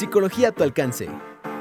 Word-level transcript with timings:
Psicología 0.00 0.48
a 0.48 0.52
tu 0.52 0.62
alcance. 0.62 1.10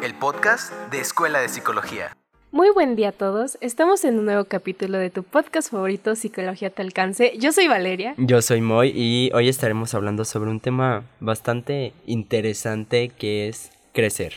El 0.02 0.16
podcast 0.16 0.72
de 0.92 1.02
Escuela 1.02 1.42
de 1.42 1.50
Psicología. 1.50 2.16
Muy 2.54 2.70
buen 2.70 2.96
día 2.96 3.10
a 3.10 3.12
todos. 3.12 3.58
Estamos 3.60 4.06
en 4.06 4.18
un 4.18 4.24
nuevo 4.24 4.46
capítulo 4.46 4.98
de 4.98 5.10
tu 5.10 5.24
podcast 5.24 5.70
favorito, 5.70 6.16
Psicología 6.16 6.70
a 6.70 6.72
tu 6.72 6.82
alcance. 6.82 7.34
Yo 7.38 7.52
soy 7.52 7.68
Valeria. 7.68 8.14
Yo 8.16 8.42
soy 8.42 8.62
Moy 8.62 8.94
y 8.96 9.30
hoy 9.34 9.50
estaremos 9.50 9.94
hablando 9.94 10.24
sobre 10.24 10.52
un 10.52 10.62
tema 10.62 11.04
bastante 11.20 11.92
interesante 12.06 13.10
que 13.10 13.50
es 13.50 13.74
crecer. 13.92 14.36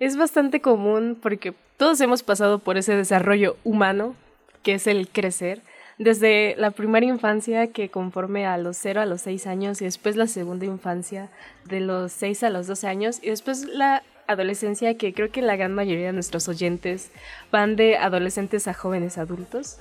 Es 0.00 0.16
bastante 0.16 0.60
común 0.60 1.16
porque 1.22 1.54
todos 1.76 2.00
hemos 2.00 2.24
pasado 2.24 2.58
por 2.58 2.76
ese 2.76 2.96
desarrollo 2.96 3.58
humano 3.62 4.16
que 4.64 4.74
es 4.74 4.88
el 4.88 5.06
crecer 5.06 5.62
desde 5.98 6.54
la 6.56 6.70
primera 6.70 7.06
infancia 7.06 7.68
que 7.68 7.88
conforme 7.88 8.46
a 8.46 8.58
los 8.58 8.76
0 8.76 9.00
a 9.00 9.06
los 9.06 9.22
6 9.22 9.46
años 9.46 9.80
y 9.80 9.86
después 9.86 10.16
la 10.16 10.26
segunda 10.26 10.66
infancia 10.66 11.30
de 11.64 11.80
los 11.80 12.12
6 12.12 12.42
a 12.42 12.50
los 12.50 12.66
12 12.66 12.86
años 12.86 13.18
y 13.22 13.30
después 13.30 13.64
la 13.64 14.02
adolescencia 14.26 14.96
que 14.96 15.14
creo 15.14 15.30
que 15.30 15.42
la 15.42 15.56
gran 15.56 15.72
mayoría 15.72 16.06
de 16.06 16.12
nuestros 16.12 16.48
oyentes 16.48 17.10
van 17.50 17.76
de 17.76 17.96
adolescentes 17.96 18.68
a 18.68 18.74
jóvenes 18.74 19.18
adultos. 19.18 19.78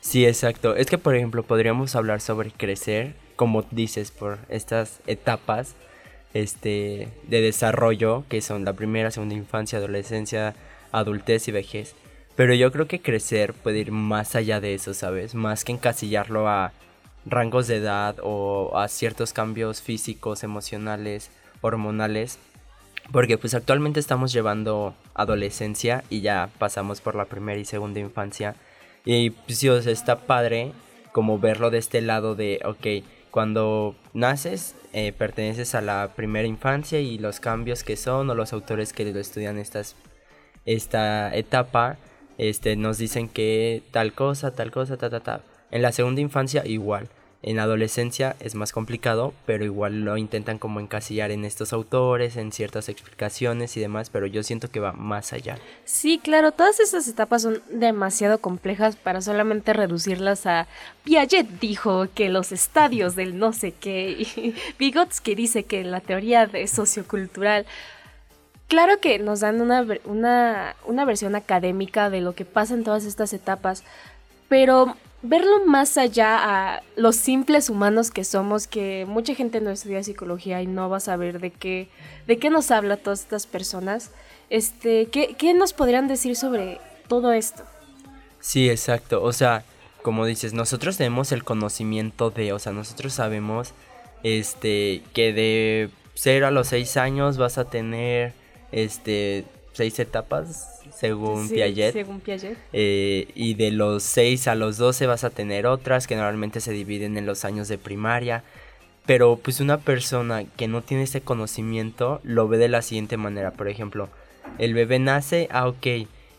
Sí, 0.00 0.24
exacto. 0.24 0.76
Es 0.76 0.86
que, 0.86 0.98
por 0.98 1.16
ejemplo, 1.16 1.42
podríamos 1.42 1.96
hablar 1.96 2.20
sobre 2.20 2.52
crecer, 2.52 3.14
como 3.34 3.62
dices, 3.72 4.12
por 4.12 4.38
estas 4.48 5.00
etapas 5.06 5.74
este, 6.32 7.08
de 7.26 7.40
desarrollo, 7.40 8.24
que 8.28 8.40
son 8.40 8.64
la 8.64 8.74
primera, 8.74 9.10
segunda 9.10 9.34
infancia, 9.34 9.78
adolescencia, 9.78 10.54
adultez 10.92 11.48
y 11.48 11.52
vejez. 11.52 11.94
Pero 12.36 12.52
yo 12.52 12.70
creo 12.70 12.86
que 12.86 13.00
crecer 13.00 13.54
puede 13.54 13.78
ir 13.78 13.92
más 13.92 14.36
allá 14.36 14.60
de 14.60 14.74
eso, 14.74 14.92
¿sabes? 14.92 15.34
Más 15.34 15.64
que 15.64 15.72
encasillarlo 15.72 16.48
a 16.48 16.72
rangos 17.24 17.66
de 17.66 17.76
edad 17.76 18.16
o 18.22 18.78
a 18.78 18.88
ciertos 18.88 19.32
cambios 19.32 19.80
físicos, 19.80 20.44
emocionales, 20.44 21.30
hormonales. 21.62 22.38
Porque 23.10 23.38
pues 23.38 23.54
actualmente 23.54 24.00
estamos 24.00 24.32
llevando 24.32 24.94
adolescencia 25.14 26.04
y 26.10 26.20
ya 26.20 26.50
pasamos 26.58 27.00
por 27.00 27.14
la 27.14 27.24
primera 27.24 27.58
y 27.58 27.64
segunda 27.64 28.00
infancia. 28.00 28.54
Y 29.04 29.30
pues 29.30 29.58
sí, 29.58 29.68
está 29.68 30.18
padre 30.26 30.72
como 31.12 31.38
verlo 31.38 31.70
de 31.70 31.78
este 31.78 32.02
lado 32.02 32.34
de, 32.34 32.60
ok, 32.64 33.06
cuando 33.30 33.94
naces 34.12 34.74
eh, 34.92 35.12
perteneces 35.12 35.74
a 35.74 35.80
la 35.80 36.12
primera 36.14 36.46
infancia 36.46 37.00
y 37.00 37.16
los 37.18 37.40
cambios 37.40 37.84
que 37.84 37.96
son 37.96 38.28
o 38.28 38.34
los 38.34 38.52
autores 38.52 38.92
que 38.92 39.10
lo 39.10 39.20
estudian 39.20 39.58
estas, 39.58 39.96
esta 40.66 41.34
etapa 41.34 41.96
este, 42.38 42.76
nos 42.76 42.98
dicen 42.98 43.28
que 43.28 43.82
tal 43.90 44.12
cosa, 44.12 44.52
tal 44.52 44.70
cosa, 44.70 44.96
ta, 44.96 45.10
ta, 45.10 45.20
ta. 45.20 45.40
En 45.70 45.82
la 45.82 45.92
segunda 45.92 46.20
infancia 46.20 46.66
igual. 46.66 47.08
En 47.42 47.60
adolescencia 47.60 48.34
es 48.40 48.56
más 48.56 48.72
complicado, 48.72 49.32
pero 49.44 49.64
igual 49.64 50.00
lo 50.00 50.16
intentan 50.16 50.58
como 50.58 50.80
encasillar 50.80 51.30
en 51.30 51.44
estos 51.44 51.72
autores, 51.72 52.36
en 52.36 52.50
ciertas 52.50 52.88
explicaciones 52.88 53.76
y 53.76 53.80
demás, 53.80 54.10
pero 54.10 54.26
yo 54.26 54.42
siento 54.42 54.68
que 54.68 54.80
va 54.80 54.92
más 54.92 55.32
allá. 55.32 55.56
Sí, 55.84 56.18
claro, 56.18 56.50
todas 56.50 56.80
esas 56.80 57.06
etapas 57.06 57.42
son 57.42 57.62
demasiado 57.70 58.38
complejas 58.38 58.96
para 58.96 59.20
solamente 59.20 59.74
reducirlas 59.74 60.46
a 60.46 60.66
Piaget 61.04 61.46
dijo 61.60 62.08
que 62.14 62.30
los 62.30 62.50
estadios 62.50 63.14
del 63.14 63.38
no 63.38 63.52
sé 63.52 63.70
qué, 63.70 64.10
y 64.10 64.54
Vygotsky 64.78 65.36
dice 65.36 65.62
que 65.62 65.84
la 65.84 66.00
teoría 66.00 66.46
de 66.46 66.66
sociocultural 66.66 67.64
Claro 68.68 69.00
que 69.00 69.18
nos 69.18 69.40
dan 69.40 69.60
una, 69.60 69.86
una, 70.84 71.04
versión 71.04 71.36
académica 71.36 72.10
de 72.10 72.20
lo 72.20 72.34
que 72.34 72.44
pasa 72.44 72.74
en 72.74 72.82
todas 72.82 73.04
estas 73.04 73.32
etapas, 73.32 73.84
pero 74.48 74.96
verlo 75.22 75.64
más 75.66 75.96
allá 75.98 76.38
a 76.74 76.82
los 76.96 77.16
simples 77.16 77.70
humanos 77.70 78.10
que 78.10 78.24
somos, 78.24 78.66
que 78.66 79.04
mucha 79.06 79.34
gente 79.34 79.60
no 79.60 79.70
estudia 79.70 80.02
psicología 80.02 80.62
y 80.62 80.66
no 80.66 80.90
va 80.90 80.96
a 80.96 81.00
saber 81.00 81.40
de 81.40 81.50
qué, 81.50 81.88
de 82.26 82.38
qué 82.38 82.50
nos 82.50 82.72
habla 82.72 82.96
todas 82.96 83.20
estas 83.20 83.46
personas, 83.46 84.10
este, 84.50 85.06
¿qué, 85.06 85.36
¿qué 85.38 85.54
nos 85.54 85.72
podrían 85.72 86.08
decir 86.08 86.34
sobre 86.34 86.80
todo 87.08 87.32
esto? 87.32 87.62
Sí, 88.40 88.68
exacto. 88.68 89.22
O 89.22 89.32
sea, 89.32 89.64
como 90.02 90.26
dices, 90.26 90.54
nosotros 90.54 90.96
tenemos 90.96 91.32
el 91.32 91.44
conocimiento 91.44 92.30
de, 92.30 92.52
o 92.52 92.58
sea, 92.58 92.72
nosotros 92.72 93.12
sabemos 93.12 93.72
este, 94.22 95.02
que 95.14 95.32
de 95.32 95.90
0 96.14 96.46
a 96.46 96.50
los 96.50 96.68
6 96.68 96.96
años 96.96 97.38
vas 97.38 97.58
a 97.58 97.64
tener 97.64 98.32
este, 98.72 99.44
seis 99.76 99.98
etapas, 99.98 100.80
según 100.94 101.48
Piaget. 101.48 101.92
Según 101.92 102.20
Piaget. 102.20 102.56
Eh, 102.72 103.28
y 103.34 103.54
de 103.54 103.70
los 103.70 104.02
6 104.04 104.48
a 104.48 104.54
los 104.54 104.78
12 104.78 105.06
vas 105.06 105.24
a 105.24 105.30
tener 105.30 105.66
otras 105.66 106.06
que 106.06 106.16
normalmente 106.16 106.60
se 106.60 106.72
dividen 106.72 107.18
en 107.18 107.26
los 107.26 107.44
años 107.44 107.68
de 107.68 107.76
primaria. 107.76 108.42
Pero 109.04 109.38
pues 109.40 109.60
una 109.60 109.78
persona 109.78 110.44
que 110.56 110.66
no 110.66 110.82
tiene 110.82 111.04
ese 111.04 111.20
conocimiento 111.20 112.20
lo 112.24 112.48
ve 112.48 112.58
de 112.58 112.68
la 112.68 112.82
siguiente 112.82 113.16
manera. 113.18 113.52
Por 113.52 113.68
ejemplo, 113.68 114.08
el 114.58 114.74
bebé 114.74 114.98
nace, 114.98 115.46
ah, 115.50 115.68
ok. 115.68 115.86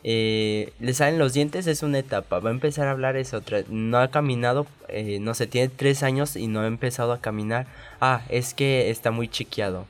Eh, 0.03 0.73
le 0.79 0.93
salen 0.93 1.19
los 1.19 1.33
dientes, 1.33 1.67
es 1.67 1.83
una 1.83 1.99
etapa. 1.99 2.39
Va 2.39 2.49
a 2.49 2.53
empezar 2.53 2.87
a 2.87 2.91
hablar, 2.91 3.15
es 3.17 3.33
otra. 3.33 3.63
No 3.69 3.99
ha 3.99 4.09
caminado, 4.09 4.65
eh, 4.89 5.19
no 5.21 5.33
sé, 5.33 5.47
tiene 5.47 5.69
tres 5.69 6.01
años 6.01 6.35
y 6.35 6.47
no 6.47 6.61
ha 6.61 6.67
empezado 6.67 7.13
a 7.13 7.21
caminar. 7.21 7.67
Ah, 8.01 8.23
es 8.29 8.53
que 8.53 8.89
está 8.89 9.11
muy 9.11 9.27
chiqueado 9.27 9.85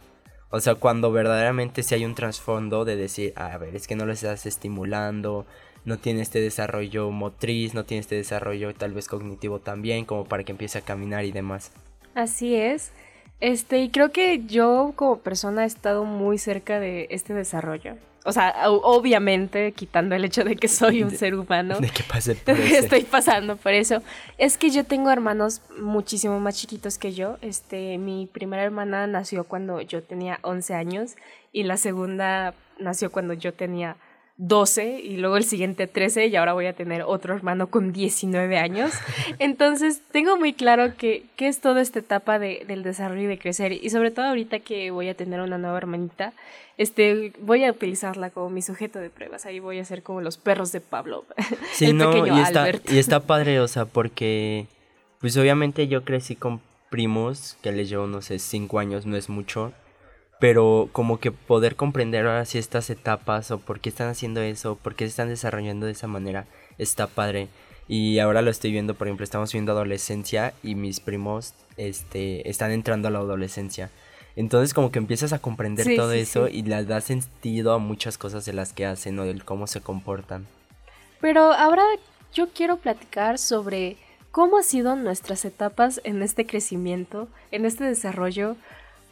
o 0.49 0.59
sea, 0.59 0.75
cuando 0.75 1.11
verdaderamente 1.11 1.83
si 1.83 1.95
hay 1.95 2.05
un 2.05 2.15
trasfondo 2.15 2.85
de 2.85 2.95
decir, 2.95 3.33
a 3.35 3.57
ver, 3.57 3.75
es 3.75 3.87
que 3.87 3.95
no 3.95 4.05
lo 4.05 4.13
estás 4.13 4.45
estimulando, 4.45 5.45
no 5.85 5.97
tiene 5.97 6.21
este 6.21 6.39
desarrollo 6.39 7.11
motriz, 7.11 7.73
no 7.73 7.85
tiene 7.85 8.01
este 8.01 8.15
desarrollo 8.15 8.73
tal 8.73 8.93
vez 8.93 9.07
cognitivo 9.07 9.59
también, 9.59 10.05
como 10.05 10.25
para 10.25 10.43
que 10.43 10.51
empiece 10.51 10.77
a 10.77 10.81
caminar 10.81 11.25
y 11.25 11.31
demás. 11.31 11.71
Así 12.13 12.55
es. 12.55 12.91
Este, 13.39 13.79
y 13.79 13.89
creo 13.89 14.11
que 14.11 14.43
yo 14.45 14.93
como 14.95 15.19
persona 15.19 15.63
he 15.63 15.67
estado 15.67 16.03
muy 16.03 16.37
cerca 16.37 16.79
de 16.79 17.07
este 17.11 17.33
desarrollo. 17.33 17.95
O 18.27 18.33
sea, 18.33 18.69
obviamente, 18.69 19.71
quitando 19.71 20.13
el 20.13 20.25
hecho 20.25 20.43
de 20.43 20.57
que 20.57 20.67
soy 20.67 21.01
un 21.01 21.11
ser 21.11 21.33
humano. 21.33 21.79
De 21.79 21.89
que 21.89 22.03
pase 22.03 22.35
por 22.45 22.59
Estoy 22.59 23.03
pasando 23.03 23.55
por 23.55 23.71
eso. 23.71 24.03
Es 24.37 24.57
que 24.57 24.69
yo 24.69 24.83
tengo 24.83 25.09
hermanos 25.09 25.61
muchísimo 25.79 26.37
más 26.41 26.57
chiquitos 26.57 26.97
que 26.97 27.13
yo. 27.13 27.37
Este, 27.41 27.97
mi 27.97 28.25
primera 28.25 28.63
hermana 28.63 29.07
nació 29.07 29.45
cuando 29.45 29.79
yo 29.79 30.03
tenía 30.03 30.39
11 30.41 30.73
años 30.73 31.15
y 31.53 31.63
la 31.63 31.77
segunda 31.77 32.53
nació 32.79 33.13
cuando 33.13 33.33
yo 33.33 33.53
tenía 33.53 33.95
12 34.37 35.01
y 35.01 35.17
luego 35.17 35.37
el 35.37 35.43
siguiente 35.43 35.87
13 35.87 36.27
y 36.27 36.35
ahora 36.35 36.53
voy 36.53 36.67
a 36.67 36.73
tener 36.73 37.01
otro 37.01 37.35
hermano 37.35 37.67
con 37.67 37.91
19 37.91 38.57
años. 38.57 38.91
Entonces 39.39 40.01
tengo 40.11 40.37
muy 40.37 40.53
claro 40.53 40.95
que, 40.95 41.23
que 41.35 41.47
es 41.47 41.59
toda 41.59 41.81
esta 41.81 41.99
etapa 41.99 42.37
de, 42.37 42.63
del 42.67 42.83
desarrollo 42.83 43.23
y 43.23 43.27
de 43.27 43.39
crecer 43.39 43.71
y 43.71 43.89
sobre 43.89 44.11
todo 44.11 44.25
ahorita 44.25 44.59
que 44.59 44.91
voy 44.91 45.09
a 45.09 45.15
tener 45.15 45.41
una 45.41 45.57
nueva 45.57 45.77
hermanita, 45.77 46.33
este, 46.77 47.33
voy 47.39 47.63
a 47.63 47.71
utilizarla 47.71 48.29
como 48.29 48.51
mi 48.51 48.61
sujeto 48.61 48.99
de 48.99 49.09
pruebas, 49.09 49.47
ahí 49.47 49.59
voy 49.59 49.79
a 49.79 49.85
ser 49.85 50.03
como 50.03 50.21
los 50.21 50.37
perros 50.37 50.71
de 50.71 50.81
Pablo. 50.81 51.25
Sí, 51.73 51.93
no, 51.93 52.25
y 52.25 52.39
está, 52.39 52.69
y 52.89 52.97
está 52.97 53.19
padre, 53.19 53.59
o 53.59 53.67
sea, 53.67 53.85
porque 53.85 54.67
pues 55.19 55.37
obviamente 55.37 55.87
yo 55.87 56.03
crecí 56.03 56.35
con 56.35 56.61
primos 56.89 57.57
que 57.61 57.71
les 57.71 57.89
llevo, 57.89 58.07
no 58.07 58.21
sé, 58.21 58.39
5 58.39 58.79
años, 58.79 59.05
no 59.05 59.15
es 59.15 59.29
mucho 59.29 59.73
pero 60.39 60.89
como 60.91 61.19
que 61.19 61.31
poder 61.31 61.75
comprender 61.75 62.25
ahora 62.25 62.45
sí 62.45 62.57
estas 62.57 62.89
etapas 62.89 63.51
o 63.51 63.59
por 63.59 63.79
qué 63.79 63.89
están 63.89 64.09
haciendo 64.09 64.41
eso, 64.41 64.75
por 64.75 64.95
qué 64.95 65.05
se 65.05 65.09
están 65.09 65.29
desarrollando 65.29 65.85
de 65.85 65.93
esa 65.93 66.07
manera, 66.07 66.45
está 66.77 67.07
padre. 67.07 67.47
Y 67.87 68.19
ahora 68.19 68.41
lo 68.41 68.51
estoy 68.51 68.71
viendo, 68.71 68.95
por 68.95 69.07
ejemplo, 69.07 69.23
estamos 69.23 69.51
viendo 69.53 69.71
adolescencia 69.71 70.53
y 70.61 70.75
mis 70.75 70.99
primos 70.99 71.53
este, 71.77 72.49
están 72.49 72.71
entrando 72.71 73.07
a 73.07 73.11
la 73.11 73.19
adolescencia. 73.19 73.89
Entonces 74.35 74.75
como 74.75 74.91
que 74.91 74.99
empiezas 74.99 75.33
a 75.33 75.39
comprender 75.39 75.95
todo 75.95 76.11
eso 76.11 76.47
y 76.47 76.61
le 76.61 76.83
das 76.85 77.05
sentido 77.05 77.73
a 77.73 77.79
muchas 77.79 78.19
cosas 78.19 78.45
de 78.45 78.53
las 78.53 78.71
que 78.71 78.85
hacen 78.85 79.17
o 79.17 79.25
del 79.25 79.43
cómo 79.43 79.65
se 79.65 79.81
comportan. 79.81 80.45
Pero 81.19 81.53
ahora 81.53 81.81
yo 82.33 82.49
quiero 82.49 82.77
platicar 82.77 83.39
sobre 83.39 83.97
cómo 84.29 84.57
han 84.57 84.63
sido 84.63 84.95
nuestras 84.95 85.43
etapas 85.45 85.99
en 86.03 86.21
este 86.21 86.45
crecimiento, 86.45 87.27
en 87.49 87.65
este 87.65 87.85
desarrollo, 87.85 88.57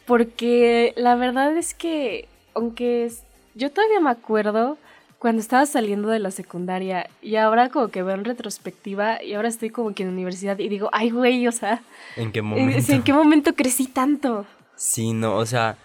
porque 0.06 0.92
la 0.96 1.14
verdad 1.14 1.56
es 1.56 1.74
que, 1.74 2.28
aunque 2.54 3.10
yo 3.54 3.70
todavía 3.70 4.00
me 4.00 4.10
acuerdo 4.10 4.78
cuando 5.18 5.40
estaba 5.40 5.66
saliendo 5.66 6.08
de 6.08 6.18
la 6.18 6.30
secundaria 6.30 7.08
y 7.22 7.36
ahora 7.36 7.70
como 7.70 7.88
que 7.88 8.02
veo 8.02 8.14
en 8.14 8.24
retrospectiva 8.24 9.22
y 9.22 9.34
ahora 9.34 9.48
estoy 9.48 9.70
como 9.70 9.94
que 9.94 10.02
en 10.02 10.10
universidad 10.10 10.58
y 10.58 10.68
digo, 10.68 10.88
ay 10.92 11.10
güey, 11.10 11.46
o 11.48 11.52
sea, 11.52 11.82
¿en 12.16 12.32
qué 12.32 12.42
momento? 12.42 12.92
¿En 12.92 13.02
qué 13.02 13.12
momento 13.12 13.54
crecí 13.54 13.86
tanto? 13.86 14.46
Sí, 14.76 15.12
no, 15.12 15.36
o 15.36 15.46
sea, 15.46 15.78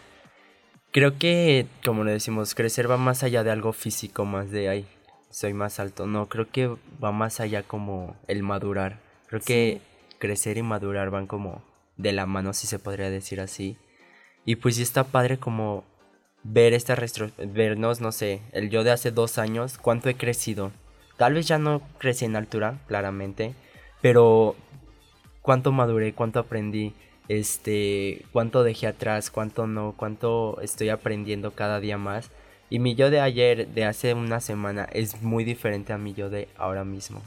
creo 0.92 1.18
que, 1.18 1.66
como 1.84 2.04
le 2.04 2.12
decimos, 2.12 2.56
crecer 2.56 2.92
va 2.92 2.98
más 2.98 3.24
allá 3.24 3.44
de 3.44 3.52
algo 3.52 3.72
físico, 3.74 4.26
más 4.26 4.52
de, 4.52 4.70
ay, 4.70 4.86
soy 5.30 5.54
más 5.54 5.80
alto. 5.80 6.06
No, 6.06 6.28
creo 6.28 6.50
que 6.50 6.76
va 7.04 7.12
más 7.12 7.40
allá 7.40 7.64
como 7.64 8.16
el 8.28 8.44
madurar. 8.44 9.00
Creo 9.28 9.42
que 9.42 9.82
crecer 10.20 10.58
y 10.58 10.64
madurar 10.64 11.10
van 11.10 11.26
como 11.26 11.64
de 11.98 12.12
la 12.12 12.26
mano, 12.26 12.54
si 12.54 12.68
se 12.68 12.80
podría 12.80 13.10
decir 13.10 13.40
así. 13.40 13.78
Y 14.46 14.56
pues 14.56 14.76
sí 14.76 14.82
está 14.82 15.04
padre 15.04 15.38
como 15.38 15.84
ver 16.44 16.74
esta 16.74 16.96
vernos, 17.38 18.02
no 18.02 18.12
sé, 18.12 18.42
el 18.52 18.70
yo 18.70 18.84
de 18.84 18.92
hace 18.92 19.12
dos 19.12 19.38
años, 19.38 19.78
cuánto 19.78 20.10
he 20.10 20.16
crecido. 20.16 20.72
Tal 21.18 21.36
vez 21.36 21.48
ya 21.48 21.60
no 21.60 21.82
crecí 22.00 22.26
en 22.26 22.36
altura, 22.36 22.80
claramente, 22.88 23.54
pero 24.02 24.56
cuánto 25.42 25.72
maduré, 25.72 26.14
cuánto 26.14 26.40
aprendí, 26.40 26.94
este, 27.28 28.26
cuánto 28.32 28.64
dejé 28.64 28.88
atrás, 28.88 29.30
cuánto 29.30 29.68
no, 29.68 29.94
cuánto 29.96 30.60
estoy 30.62 30.90
aprendiendo 30.90 31.52
cada 31.52 31.80
día 31.80 31.98
más. 31.98 32.32
Y 32.70 32.80
mi 32.80 32.96
yo 32.96 33.10
de 33.10 33.20
ayer, 33.20 33.68
de 33.68 33.86
hace 33.86 34.14
una 34.14 34.40
semana, 34.40 34.88
es 34.94 35.22
muy 35.22 35.44
diferente 35.44 35.94
a 35.94 35.98
mi 35.98 36.14
yo 36.14 36.30
de 36.30 36.48
ahora 36.58 36.84
mismo. 36.86 37.22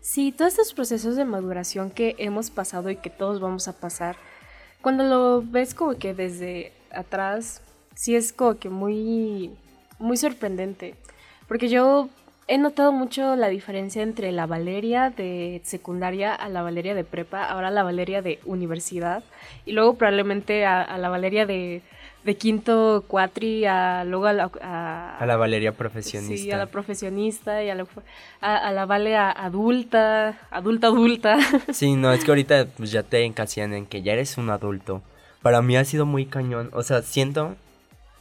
Sí, 0.00 0.32
todos 0.32 0.52
estos 0.52 0.72
procesos 0.72 1.16
de 1.16 1.24
maduración 1.24 1.90
que 1.90 2.16
hemos 2.18 2.50
pasado 2.50 2.88
y 2.88 2.96
que 2.96 3.10
todos 3.10 3.40
vamos 3.40 3.68
a 3.68 3.78
pasar, 3.78 4.16
cuando 4.82 5.04
lo 5.04 5.42
ves 5.42 5.74
como 5.74 5.96
que 5.98 6.14
desde 6.14 6.72
atrás, 6.92 7.62
sí 7.94 8.14
es 8.14 8.32
como 8.32 8.58
que 8.58 8.68
muy, 8.68 9.50
muy 9.98 10.16
sorprendente. 10.16 10.94
Porque 11.46 11.68
yo 11.68 12.08
he 12.46 12.58
notado 12.58 12.92
mucho 12.92 13.36
la 13.36 13.48
diferencia 13.48 14.02
entre 14.02 14.32
la 14.32 14.46
Valeria 14.46 15.10
de 15.10 15.60
secundaria 15.64 16.34
a 16.34 16.48
la 16.48 16.62
Valeria 16.62 16.94
de 16.94 17.04
prepa, 17.04 17.44
ahora 17.44 17.70
la 17.70 17.82
Valeria 17.82 18.22
de 18.22 18.38
universidad, 18.46 19.22
y 19.66 19.72
luego 19.72 19.94
probablemente 19.94 20.64
a, 20.64 20.96
la 20.98 21.08
Valeria 21.08 21.44
de, 21.44 21.82
quinto 22.36 23.04
cuatri, 23.06 23.64
a, 23.64 24.04
luego 24.04 24.26
a 24.26 24.32
la, 24.32 24.50
a, 25.18 25.24
la 25.26 25.36
Valeria 25.36 25.72
profesionista. 25.72 26.36
Sí, 26.36 26.50
a 26.50 26.56
la 26.58 26.66
profesionista 26.66 27.62
y 27.62 27.70
a 27.70 27.74
la, 27.74 27.86
a, 28.40 28.72
la 28.72 28.86
Valeria 28.86 29.30
adulta, 29.30 30.38
adulta, 30.50 30.88
adulta. 30.88 31.38
Sí, 31.72 31.94
no, 31.94 32.12
es 32.12 32.24
que 32.24 32.30
ahorita 32.30 32.66
pues, 32.76 32.90
ya 32.90 33.02
te 33.02 33.24
encasillan 33.24 33.72
en 33.74 33.86
que 33.86 34.02
ya 34.02 34.12
eres 34.12 34.36
un 34.38 34.50
adulto. 34.50 35.02
Para 35.42 35.62
mí 35.62 35.76
ha 35.76 35.84
sido 35.84 36.04
muy 36.04 36.26
cañón, 36.26 36.70
o 36.72 36.82
sea, 36.82 37.02
siento 37.02 37.56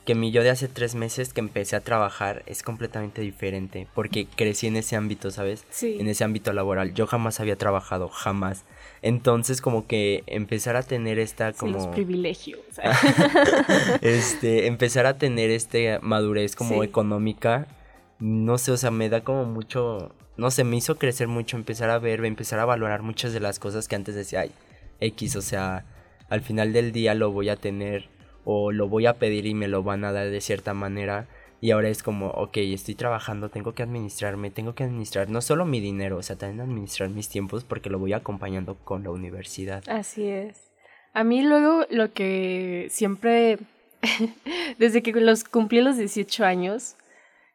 que 0.07 0.15
mi 0.15 0.31
yo 0.31 0.41
de 0.41 0.49
hace 0.49 0.69
tres 0.69 0.95
meses 0.95 1.33
que 1.33 1.41
empecé 1.41 1.75
a 1.75 1.81
trabajar 1.81 2.41
es 2.45 2.63
completamente 2.63 3.21
diferente, 3.21 3.87
porque 3.93 4.25
crecí 4.25 4.65
en 4.67 4.77
ese 4.77 4.95
ámbito, 4.95 5.31
¿sabes? 5.31 5.65
Sí. 5.69 5.97
En 5.99 6.07
ese 6.07 6.23
ámbito 6.23 6.53
laboral. 6.53 6.93
Yo 6.93 7.07
jamás 7.07 7.41
había 7.41 7.57
trabajado, 7.57 8.07
jamás. 8.07 8.63
Entonces, 9.01 9.59
como 9.59 9.85
que 9.85 10.23
empezar 10.27 10.77
a 10.77 10.83
tener 10.83 11.19
esta 11.19 11.51
como... 11.51 11.73
Sí, 11.73 11.85
los 11.85 11.93
privilegios. 11.93 12.61
este, 14.01 14.67
empezar 14.67 15.07
a 15.07 15.17
tener 15.17 15.49
este 15.49 15.99
madurez 15.99 16.55
como 16.55 16.85
económica, 16.85 17.67
no 18.19 18.57
sé, 18.57 18.71
o 18.71 18.77
sea, 18.77 18.91
me 18.91 19.09
da 19.09 19.25
como 19.25 19.43
mucho... 19.43 20.15
No 20.37 20.51
sé, 20.51 20.63
me 20.63 20.77
hizo 20.77 20.97
crecer 20.97 21.27
mucho, 21.27 21.57
empezar 21.57 21.89
a 21.89 21.99
ver, 21.99 22.23
empezar 22.23 22.59
a 22.59 22.65
valorar 22.65 23.01
muchas 23.01 23.33
de 23.33 23.41
las 23.41 23.59
cosas 23.59 23.89
que 23.89 23.97
antes 23.97 24.15
decía, 24.15 24.39
ay, 24.39 24.51
X, 25.01 25.35
o 25.35 25.41
sea, 25.41 25.83
al 26.29 26.39
final 26.39 26.71
del 26.71 26.93
día 26.93 27.13
lo 27.13 27.33
voy 27.33 27.49
a 27.49 27.57
tener 27.57 28.07
o 28.49 28.71
lo 28.71 28.87
voy 28.87 29.05
a 29.07 29.19
pedir 29.19 29.45
y 29.45 29.53
me 29.53 29.67
lo 29.67 29.83
van 29.83 30.05
a 30.05 30.13
dar 30.13 30.29
de 30.29 30.39
cierta 30.39 30.73
manera. 30.73 31.27
Y 31.59 31.71
ahora 31.71 31.89
es 31.89 32.01
como, 32.01 32.27
ok, 32.27 32.55
estoy 32.57 32.95
trabajando, 32.95 33.49
tengo 33.49 33.73
que 33.73 33.83
administrarme, 33.83 34.51
tengo 34.51 34.73
que 34.73 34.85
administrar 34.85 35.29
no 35.29 35.41
solo 35.41 35.65
mi 35.65 35.81
dinero, 35.81 36.15
o 36.15 36.23
sea, 36.23 36.37
también 36.37 36.61
administrar 36.61 37.09
mis 37.09 37.27
tiempos 37.27 37.65
porque 37.65 37.89
lo 37.89 37.99
voy 37.99 38.13
acompañando 38.13 38.75
con 38.75 39.03
la 39.03 39.09
universidad. 39.09 39.83
Así 39.89 40.29
es. 40.29 40.71
A 41.13 41.25
mí 41.25 41.41
luego 41.41 41.85
lo 41.89 42.13
que 42.13 42.87
siempre, 42.89 43.57
desde 44.79 45.03
que 45.03 45.11
los 45.11 45.43
cumplí 45.43 45.81
los 45.81 45.97
18 45.97 46.45
años, 46.45 46.95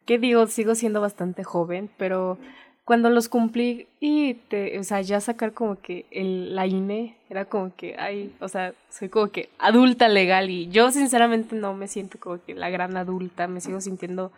que 0.05 0.19
digo, 0.19 0.47
sigo 0.47 0.75
siendo 0.75 1.01
bastante 1.01 1.43
joven, 1.43 1.89
pero 1.97 2.37
cuando 2.85 3.11
los 3.11 3.29
cumplí 3.29 3.87
y 4.01 4.35
te, 4.35 4.79
o 4.79 4.85
sea, 4.85 5.01
ya 5.03 5.21
sacar 5.21 5.53
como 5.53 5.81
que 5.81 6.07
el, 6.11 6.55
la 6.55 6.67
INE 6.67 7.17
era 7.31 7.45
como 7.45 7.75
que, 7.77 7.97
ay, 7.99 8.35
o 8.41 8.49
sea, 8.49 8.75
soy 8.91 9.09
como 9.09 9.29
que 9.29 9.51
adulta 9.59 10.09
legal 10.09 10.51
y 10.51 10.69
yo 10.69 10.91
sinceramente 10.91 11.55
no 11.55 11.75
me 11.75 11.87
siento 11.87 12.19
como 12.19 12.43
que 12.45 12.55
la 12.55 12.71
gran 12.71 12.97
adulta, 12.97 13.47
me 13.47 13.61
sigo 13.61 13.81
sintiendo 13.81 14.33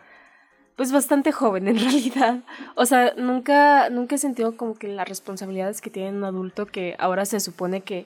pues 0.75 0.91
bastante 0.91 1.31
joven 1.31 1.67
en 1.67 1.79
realidad. 1.79 2.43
O 2.75 2.85
sea, 2.85 3.13
nunca, 3.17 3.89
nunca 3.89 4.15
he 4.15 4.17
sentido 4.19 4.55
como 4.57 4.75
que 4.75 4.89
las 4.89 5.07
responsabilidades 5.09 5.81
que 5.81 5.89
tiene 5.89 6.15
un 6.15 6.23
adulto 6.23 6.67
que 6.67 6.95
ahora 6.99 7.25
se 7.25 7.39
supone 7.39 7.81
que 7.81 8.05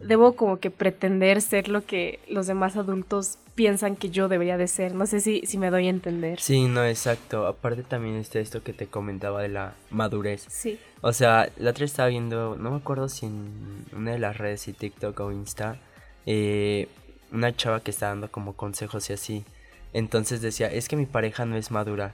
debo 0.00 0.36
como 0.36 0.58
que 0.58 0.70
pretender 0.70 1.42
ser 1.42 1.68
lo 1.68 1.84
que 1.84 2.20
los 2.28 2.46
demás 2.46 2.76
adultos 2.76 3.38
piensan 3.54 3.96
que 3.96 4.10
yo 4.10 4.28
debería 4.28 4.56
de 4.56 4.68
ser. 4.68 4.94
No 4.94 5.06
sé 5.06 5.20
si, 5.20 5.42
si 5.46 5.58
me 5.58 5.70
doy 5.70 5.86
a 5.86 5.90
entender. 5.90 6.40
Sí, 6.40 6.66
no, 6.68 6.84
exacto. 6.84 7.46
Aparte 7.46 7.82
también 7.82 8.16
está 8.16 8.38
esto 8.38 8.62
que 8.62 8.72
te 8.72 8.86
comentaba 8.86 9.42
de 9.42 9.48
la 9.48 9.74
madurez. 9.90 10.44
Sí. 10.48 10.78
O 11.00 11.12
sea, 11.12 11.50
la 11.56 11.70
otra 11.70 11.84
estaba 11.84 12.08
viendo, 12.08 12.56
no 12.56 12.70
me 12.70 12.76
acuerdo 12.76 13.08
si 13.08 13.26
en 13.26 13.84
una 13.92 14.12
de 14.12 14.18
las 14.18 14.36
redes, 14.36 14.62
si 14.62 14.72
TikTok 14.72 15.18
o 15.20 15.32
Insta, 15.32 15.78
eh, 16.26 16.88
una 17.32 17.54
chava 17.56 17.80
que 17.80 17.90
está 17.90 18.08
dando 18.08 18.30
como 18.30 18.54
consejos 18.54 19.08
y 19.10 19.14
así. 19.14 19.44
Entonces 19.92 20.42
decía, 20.42 20.66
es 20.66 20.88
que 20.88 20.96
mi 20.96 21.06
pareja 21.06 21.46
no 21.46 21.56
es 21.56 21.70
madura. 21.70 22.12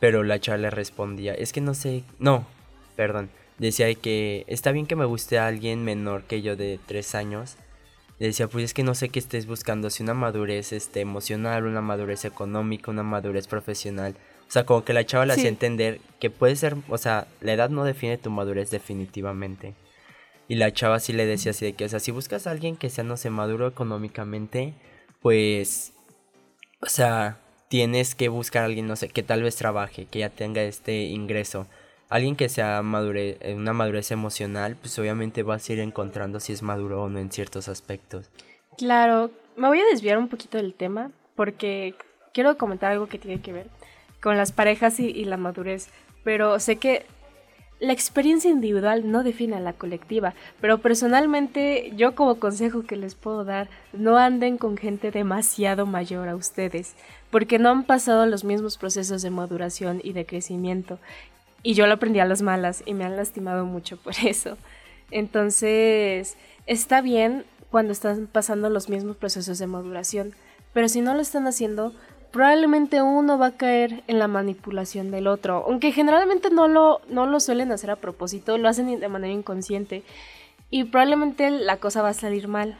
Pero 0.00 0.22
la 0.22 0.38
chava 0.38 0.58
le 0.58 0.70
respondía, 0.70 1.34
es 1.34 1.52
que 1.52 1.60
no 1.60 1.74
sé, 1.74 2.04
no, 2.20 2.46
perdón 2.94 3.30
decía 3.58 3.92
que 3.94 4.44
está 4.46 4.72
bien 4.72 4.86
que 4.86 4.96
me 4.96 5.04
guste 5.04 5.38
a 5.38 5.46
alguien 5.46 5.84
menor 5.84 6.24
que 6.24 6.42
yo 6.42 6.56
de 6.56 6.78
tres 6.86 7.14
años. 7.14 7.56
decía, 8.18 8.48
pues 8.48 8.64
es 8.64 8.74
que 8.74 8.82
no 8.82 8.94
sé 8.94 9.10
qué 9.10 9.18
estés 9.18 9.46
buscando, 9.46 9.90
si 9.90 10.02
una 10.02 10.14
madurez 10.14 10.72
este, 10.72 11.00
emocional, 11.00 11.66
una 11.66 11.80
madurez 11.80 12.24
económica, 12.24 12.90
una 12.90 13.02
madurez 13.02 13.46
profesional. 13.46 14.16
O 14.48 14.50
sea, 14.50 14.64
como 14.64 14.84
que 14.84 14.94
la 14.94 15.04
chava 15.04 15.26
le 15.26 15.34
hacía 15.34 15.48
entender 15.48 16.00
que 16.20 16.30
puede 16.30 16.56
ser, 16.56 16.76
o 16.88 16.98
sea, 16.98 17.28
la 17.40 17.52
edad 17.52 17.70
no 17.70 17.84
define 17.84 18.16
tu 18.16 18.30
madurez 18.30 18.70
definitivamente. 18.70 19.74
Y 20.48 20.54
la 20.56 20.72
chava 20.72 21.00
sí 21.00 21.12
le 21.12 21.26
decía 21.26 21.50
así 21.50 21.66
de 21.66 21.74
que, 21.74 21.84
o 21.84 21.88
sea, 21.88 22.00
si 22.00 22.10
buscas 22.10 22.46
a 22.46 22.50
alguien 22.52 22.76
que 22.76 22.88
sea, 22.88 23.04
no 23.04 23.18
sé, 23.18 23.28
maduro 23.30 23.66
económicamente, 23.68 24.72
pues, 25.20 25.92
o 26.80 26.86
sea, 26.86 27.38
tienes 27.68 28.14
que 28.14 28.28
buscar 28.28 28.62
a 28.62 28.66
alguien, 28.66 28.86
no 28.86 28.96
sé, 28.96 29.10
que 29.10 29.22
tal 29.22 29.42
vez 29.42 29.56
trabaje, 29.56 30.06
que 30.06 30.20
ya 30.20 30.30
tenga 30.30 30.62
este 30.62 31.02
ingreso 31.02 31.66
alguien 32.08 32.36
que 32.36 32.48
sea 32.48 32.82
madure, 32.82 33.36
eh, 33.40 33.54
una 33.54 33.72
madurez 33.72 34.10
emocional, 34.10 34.76
pues 34.80 34.98
obviamente 34.98 35.42
vas 35.42 35.68
a 35.68 35.72
ir 35.72 35.80
encontrando 35.80 36.40
si 36.40 36.52
es 36.52 36.62
maduro 36.62 37.02
o 37.02 37.08
no 37.08 37.18
en 37.18 37.30
ciertos 37.30 37.68
aspectos. 37.68 38.30
Claro, 38.76 39.30
me 39.56 39.68
voy 39.68 39.80
a 39.80 39.86
desviar 39.90 40.18
un 40.18 40.28
poquito 40.28 40.58
del 40.58 40.74
tema 40.74 41.10
porque 41.34 41.94
quiero 42.32 42.56
comentar 42.56 42.92
algo 42.92 43.08
que 43.08 43.18
tiene 43.18 43.40
que 43.40 43.52
ver 43.52 43.66
con 44.22 44.36
las 44.36 44.52
parejas 44.52 44.98
y, 45.00 45.24
la 45.24 45.36
madurez, 45.36 45.88
pero 46.24 46.58
sé 46.58 46.76
que 46.76 47.06
la 47.80 47.92
experiencia 47.92 48.50
individual 48.50 49.10
no 49.10 49.22
define 49.22 49.56
a 49.56 49.60
la 49.60 49.72
colectiva, 49.72 50.34
pero 50.60 50.78
personalmente 50.78 51.92
yo 51.96 52.16
como 52.16 52.40
consejo 52.40 52.82
que 52.82 52.96
les 52.96 53.14
puedo 53.14 53.44
dar, 53.44 53.68
no 53.92 54.16
anden 54.16 54.58
con 54.58 54.76
gente 54.76 55.12
demasiado 55.12 55.86
mayor 55.86 56.28
a 56.28 56.34
ustedes, 56.34 56.96
porque 57.30 57.60
no 57.60 57.70
han 57.70 57.84
pasado 57.84 58.26
los 58.26 58.42
mismos 58.42 58.78
procesos 58.78 59.22
de 59.22 59.30
maduración 59.30 60.00
y 60.02 60.12
de 60.12 60.26
crecimiento 60.26 60.98
y 61.62 61.74
yo 61.74 61.86
lo 61.86 61.94
aprendí 61.94 62.20
a 62.20 62.24
las 62.24 62.42
malas 62.42 62.82
y 62.86 62.94
me 62.94 63.04
han 63.04 63.16
lastimado 63.16 63.64
mucho 63.64 63.96
por 63.96 64.14
eso. 64.24 64.56
Entonces, 65.10 66.36
está 66.66 67.00
bien 67.00 67.44
cuando 67.70 67.92
están 67.92 68.26
pasando 68.26 68.70
los 68.70 68.88
mismos 68.88 69.16
procesos 69.16 69.58
de 69.58 69.66
maduración, 69.66 70.34
pero 70.72 70.88
si 70.88 71.00
no 71.00 71.14
lo 71.14 71.20
están 71.20 71.46
haciendo, 71.46 71.92
probablemente 72.30 73.02
uno 73.02 73.38
va 73.38 73.46
a 73.46 73.56
caer 73.56 74.02
en 74.06 74.18
la 74.18 74.28
manipulación 74.28 75.10
del 75.10 75.26
otro, 75.26 75.64
aunque 75.66 75.92
generalmente 75.92 76.50
no 76.50 76.68
lo, 76.68 77.00
no 77.08 77.26
lo 77.26 77.40
suelen 77.40 77.72
hacer 77.72 77.90
a 77.90 77.96
propósito, 77.96 78.58
lo 78.58 78.68
hacen 78.68 79.00
de 79.00 79.08
manera 79.08 79.32
inconsciente 79.32 80.02
y 80.70 80.84
probablemente 80.84 81.50
la 81.50 81.78
cosa 81.78 82.02
va 82.02 82.10
a 82.10 82.14
salir 82.14 82.48
mal. 82.48 82.78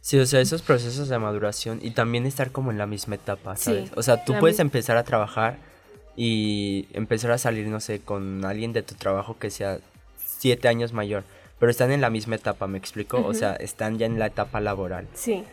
Sí, 0.00 0.18
o 0.18 0.26
sea, 0.26 0.40
esos 0.40 0.60
procesos 0.60 1.08
de 1.08 1.18
maduración 1.18 1.78
y 1.80 1.92
también 1.92 2.26
estar 2.26 2.52
como 2.52 2.70
en 2.70 2.76
la 2.76 2.86
misma 2.86 3.14
etapa, 3.14 3.56
¿sabes? 3.56 3.90
o 3.96 4.02
sea, 4.02 4.22
tú 4.22 4.34
puedes 4.38 4.58
empezar 4.58 4.98
a 4.98 5.04
trabajar 5.04 5.56
y 6.16 6.86
empezar 6.92 7.30
a 7.30 7.38
salir, 7.38 7.66
no 7.66 7.80
sé, 7.80 8.00
con 8.00 8.44
alguien 8.44 8.72
de 8.72 8.82
tu 8.82 8.94
trabajo 8.94 9.38
que 9.38 9.50
sea 9.50 9.78
siete 10.16 10.68
años 10.68 10.92
mayor, 10.92 11.24
pero 11.58 11.70
están 11.70 11.90
en 11.92 12.00
la 12.00 12.10
misma 12.10 12.36
etapa, 12.36 12.66
¿me 12.66 12.78
explico? 12.78 13.24
O 13.24 13.34
sea, 13.34 13.54
están 13.56 13.98
ya 13.98 14.06
en 14.06 14.18
la 14.18 14.26
etapa 14.26 14.60
laboral. 14.60 15.08
Sí. 15.14 15.44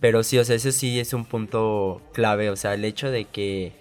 Pero 0.00 0.22
sí, 0.22 0.38
o 0.38 0.44
sea, 0.44 0.56
eso 0.56 0.72
sí 0.72 1.00
es 1.00 1.12
un 1.12 1.24
punto 1.24 2.00
clave, 2.12 2.50
o 2.50 2.56
sea, 2.56 2.74
el 2.74 2.84
hecho 2.84 3.10
de 3.10 3.24
que, 3.24 3.72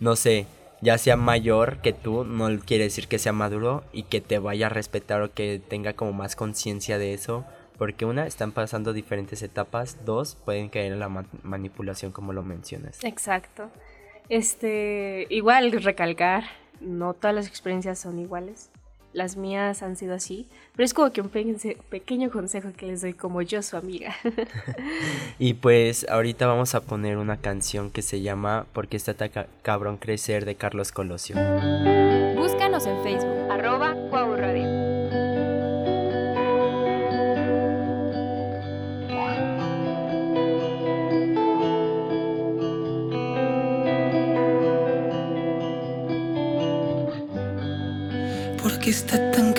no 0.00 0.16
sé, 0.16 0.46
ya 0.80 0.98
sea 0.98 1.16
mayor 1.16 1.78
que 1.78 1.92
tú, 1.92 2.24
no 2.24 2.58
quiere 2.60 2.84
decir 2.84 3.08
que 3.08 3.18
sea 3.18 3.32
maduro 3.32 3.84
y 3.92 4.04
que 4.04 4.20
te 4.20 4.38
vaya 4.38 4.66
a 4.66 4.68
respetar 4.70 5.22
o 5.22 5.32
que 5.32 5.60
tenga 5.66 5.94
como 5.94 6.12
más 6.12 6.36
conciencia 6.36 6.98
de 6.98 7.14
eso. 7.14 7.44
Porque 7.78 8.04
una, 8.04 8.26
están 8.26 8.52
pasando 8.52 8.92
diferentes 8.92 9.42
etapas. 9.42 10.04
Dos, 10.04 10.36
pueden 10.36 10.68
caer 10.68 10.92
en 10.92 11.00
la 11.00 11.08
manipulación 11.42 12.12
como 12.12 12.32
lo 12.32 12.42
mencionas. 12.42 13.02
Exacto. 13.02 13.70
Este, 14.28 15.26
igual 15.30 15.72
recalcar, 15.72 16.44
no 16.80 17.14
todas 17.14 17.34
las 17.34 17.46
experiencias 17.46 17.98
son 17.98 18.18
iguales. 18.18 18.70
Las 19.12 19.36
mías 19.36 19.84
han 19.84 19.96
sido 19.96 20.14
así, 20.14 20.48
pero 20.74 20.84
es 20.84 20.92
como 20.92 21.12
que 21.12 21.20
un 21.20 21.28
pequeño 21.28 22.32
consejo 22.32 22.70
que 22.76 22.86
les 22.86 23.00
doy 23.00 23.12
como 23.12 23.42
yo, 23.42 23.62
su 23.62 23.76
amiga. 23.76 24.16
y 25.38 25.54
pues 25.54 26.04
ahorita 26.08 26.48
vamos 26.48 26.74
a 26.74 26.80
poner 26.80 27.16
una 27.16 27.36
canción 27.36 27.90
que 27.92 28.02
se 28.02 28.22
llama 28.22 28.66
Porque 28.72 28.96
está 28.96 29.14
cabrón 29.62 29.98
crecer 29.98 30.44
de 30.44 30.56
Carlos 30.56 30.90
Colosio. 30.90 31.36
Búscanos 32.36 32.86
en 32.86 33.00
Facebook, 33.04 33.52
arroba 33.52 33.94
que 48.84 48.90
está 48.90 49.16
tan 49.30 49.53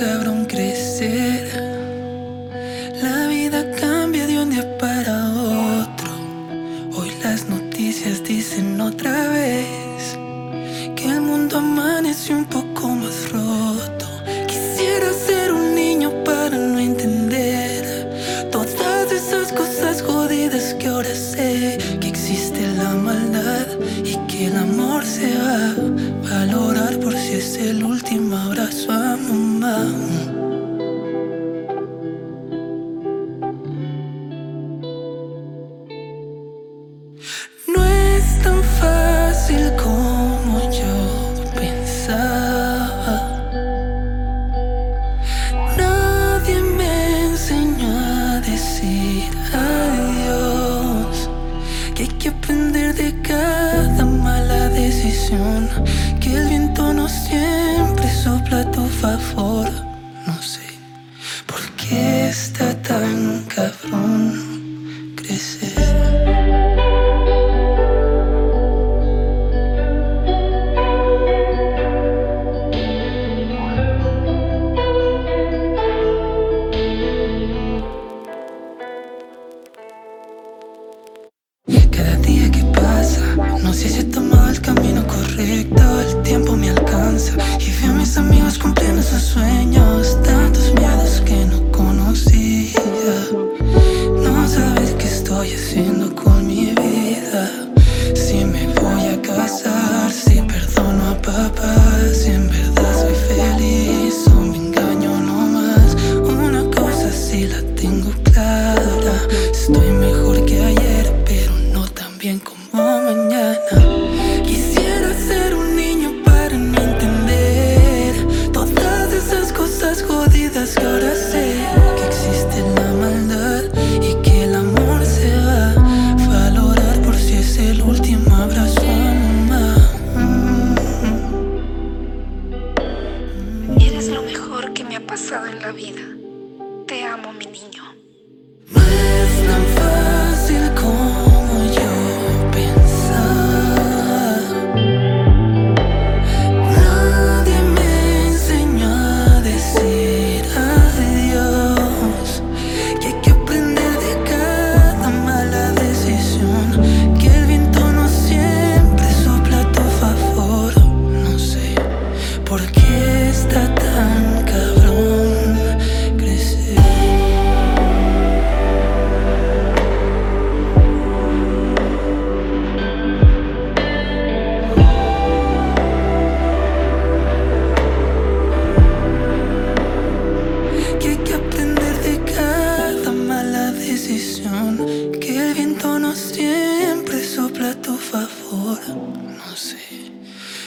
qué 62.36 62.42
está 62.42 62.82
tan 62.82 63.44
cabrón 63.46 64.05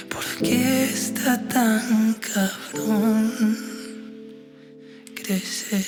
por 0.08 0.24
qué 0.42 0.84
está 0.84 1.40
tan 1.48 2.14
cabrón 2.14 3.32
crecer. 5.14 5.84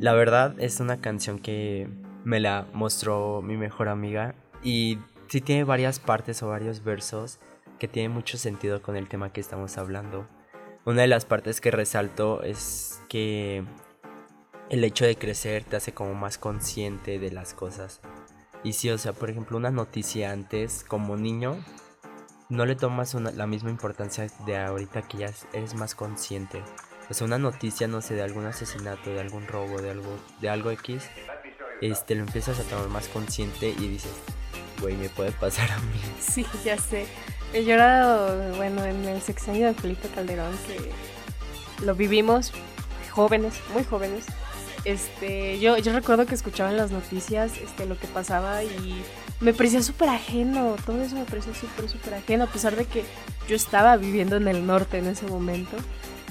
La 0.00 0.12
verdad 0.12 0.54
es 0.58 0.80
una 0.80 1.00
canción 1.00 1.38
que 1.38 1.88
me 2.24 2.40
la 2.40 2.66
mostró 2.72 3.42
mi 3.42 3.56
mejor 3.56 3.88
amiga 3.88 4.34
y 4.62 4.98
sí 5.28 5.40
tiene 5.40 5.64
varias 5.64 6.00
partes 6.00 6.42
o 6.42 6.48
varios 6.48 6.82
versos 6.84 7.38
que 7.78 7.88
tienen 7.88 8.12
mucho 8.12 8.38
sentido 8.38 8.82
con 8.82 8.96
el 8.96 9.08
tema 9.08 9.32
que 9.32 9.40
estamos 9.40 9.78
hablando. 9.78 10.26
Una 10.84 11.02
de 11.02 11.08
las 11.08 11.24
partes 11.24 11.60
que 11.60 11.70
resalto 11.70 12.42
es 12.42 13.00
que 13.08 13.64
el 14.70 14.84
hecho 14.84 15.04
de 15.04 15.16
crecer 15.16 15.64
te 15.64 15.76
hace 15.76 15.92
como 15.92 16.14
más 16.14 16.38
consciente 16.38 17.18
de 17.18 17.30
las 17.30 17.54
cosas. 17.54 18.00
Y 18.64 18.74
sí, 18.74 18.90
o 18.90 18.98
sea, 18.98 19.12
por 19.12 19.30
ejemplo, 19.30 19.56
una 19.56 19.70
noticia 19.70 20.30
antes 20.30 20.84
como 20.84 21.16
niño 21.16 21.56
no 22.52 22.66
le 22.66 22.76
tomas 22.76 23.14
la 23.14 23.46
misma 23.46 23.70
importancia 23.70 24.26
de 24.46 24.58
ahorita 24.58 25.02
que 25.02 25.18
ya 25.18 25.26
es- 25.26 25.46
eres 25.52 25.74
más 25.74 25.94
consciente. 25.94 26.62
O 27.10 27.14
sea, 27.14 27.26
una 27.26 27.38
noticia, 27.38 27.88
no 27.88 28.00
sé, 28.00 28.14
de 28.14 28.22
algún 28.22 28.44
asesinato, 28.46 29.10
de 29.10 29.20
algún 29.20 29.46
robo, 29.46 29.80
de 29.80 29.90
algo, 29.90 30.16
de 30.40 30.48
algo 30.50 30.70
X, 30.70 31.02
este, 31.80 32.14
lo 32.14 32.22
empiezas 32.22 32.58
a 32.60 32.62
tomar 32.64 32.88
más 32.88 33.08
consciente 33.08 33.70
y 33.70 33.88
dices, 33.88 34.12
güey, 34.80 34.96
me 34.96 35.08
puede 35.08 35.32
pasar 35.32 35.70
a 35.72 35.78
mí. 35.78 36.00
Sí, 36.20 36.46
ya 36.64 36.76
sé. 36.78 37.06
He 37.52 37.64
llorado, 37.64 38.54
bueno, 38.56 38.84
en 38.84 39.04
el 39.04 39.20
sexenio 39.20 39.66
de 39.66 39.74
Felipe 39.74 40.08
Calderón, 40.14 40.56
que 40.66 40.90
lo 41.84 41.94
vivimos 41.94 42.52
jóvenes, 43.10 43.54
muy 43.74 43.84
jóvenes. 43.84 44.24
Este, 44.84 45.58
yo, 45.60 45.76
yo 45.78 45.92
recuerdo 45.92 46.26
que 46.26 46.34
escuchaba 46.34 46.70
en 46.70 46.76
las 46.76 46.90
noticias 46.90 47.52
este, 47.58 47.86
lo 47.86 47.98
que 47.98 48.06
pasaba 48.08 48.64
y 48.64 49.02
me 49.42 49.52
parecía 49.52 49.82
súper 49.82 50.08
ajeno, 50.08 50.76
todo 50.86 51.02
eso 51.02 51.16
me 51.16 51.24
parecía 51.24 51.54
súper, 51.54 51.88
súper 51.88 52.14
ajeno, 52.14 52.44
a 52.44 52.46
pesar 52.46 52.76
de 52.76 52.84
que 52.84 53.04
yo 53.48 53.56
estaba 53.56 53.96
viviendo 53.96 54.36
en 54.36 54.48
el 54.48 54.66
norte 54.66 54.98
en 54.98 55.06
ese 55.06 55.26
momento 55.26 55.76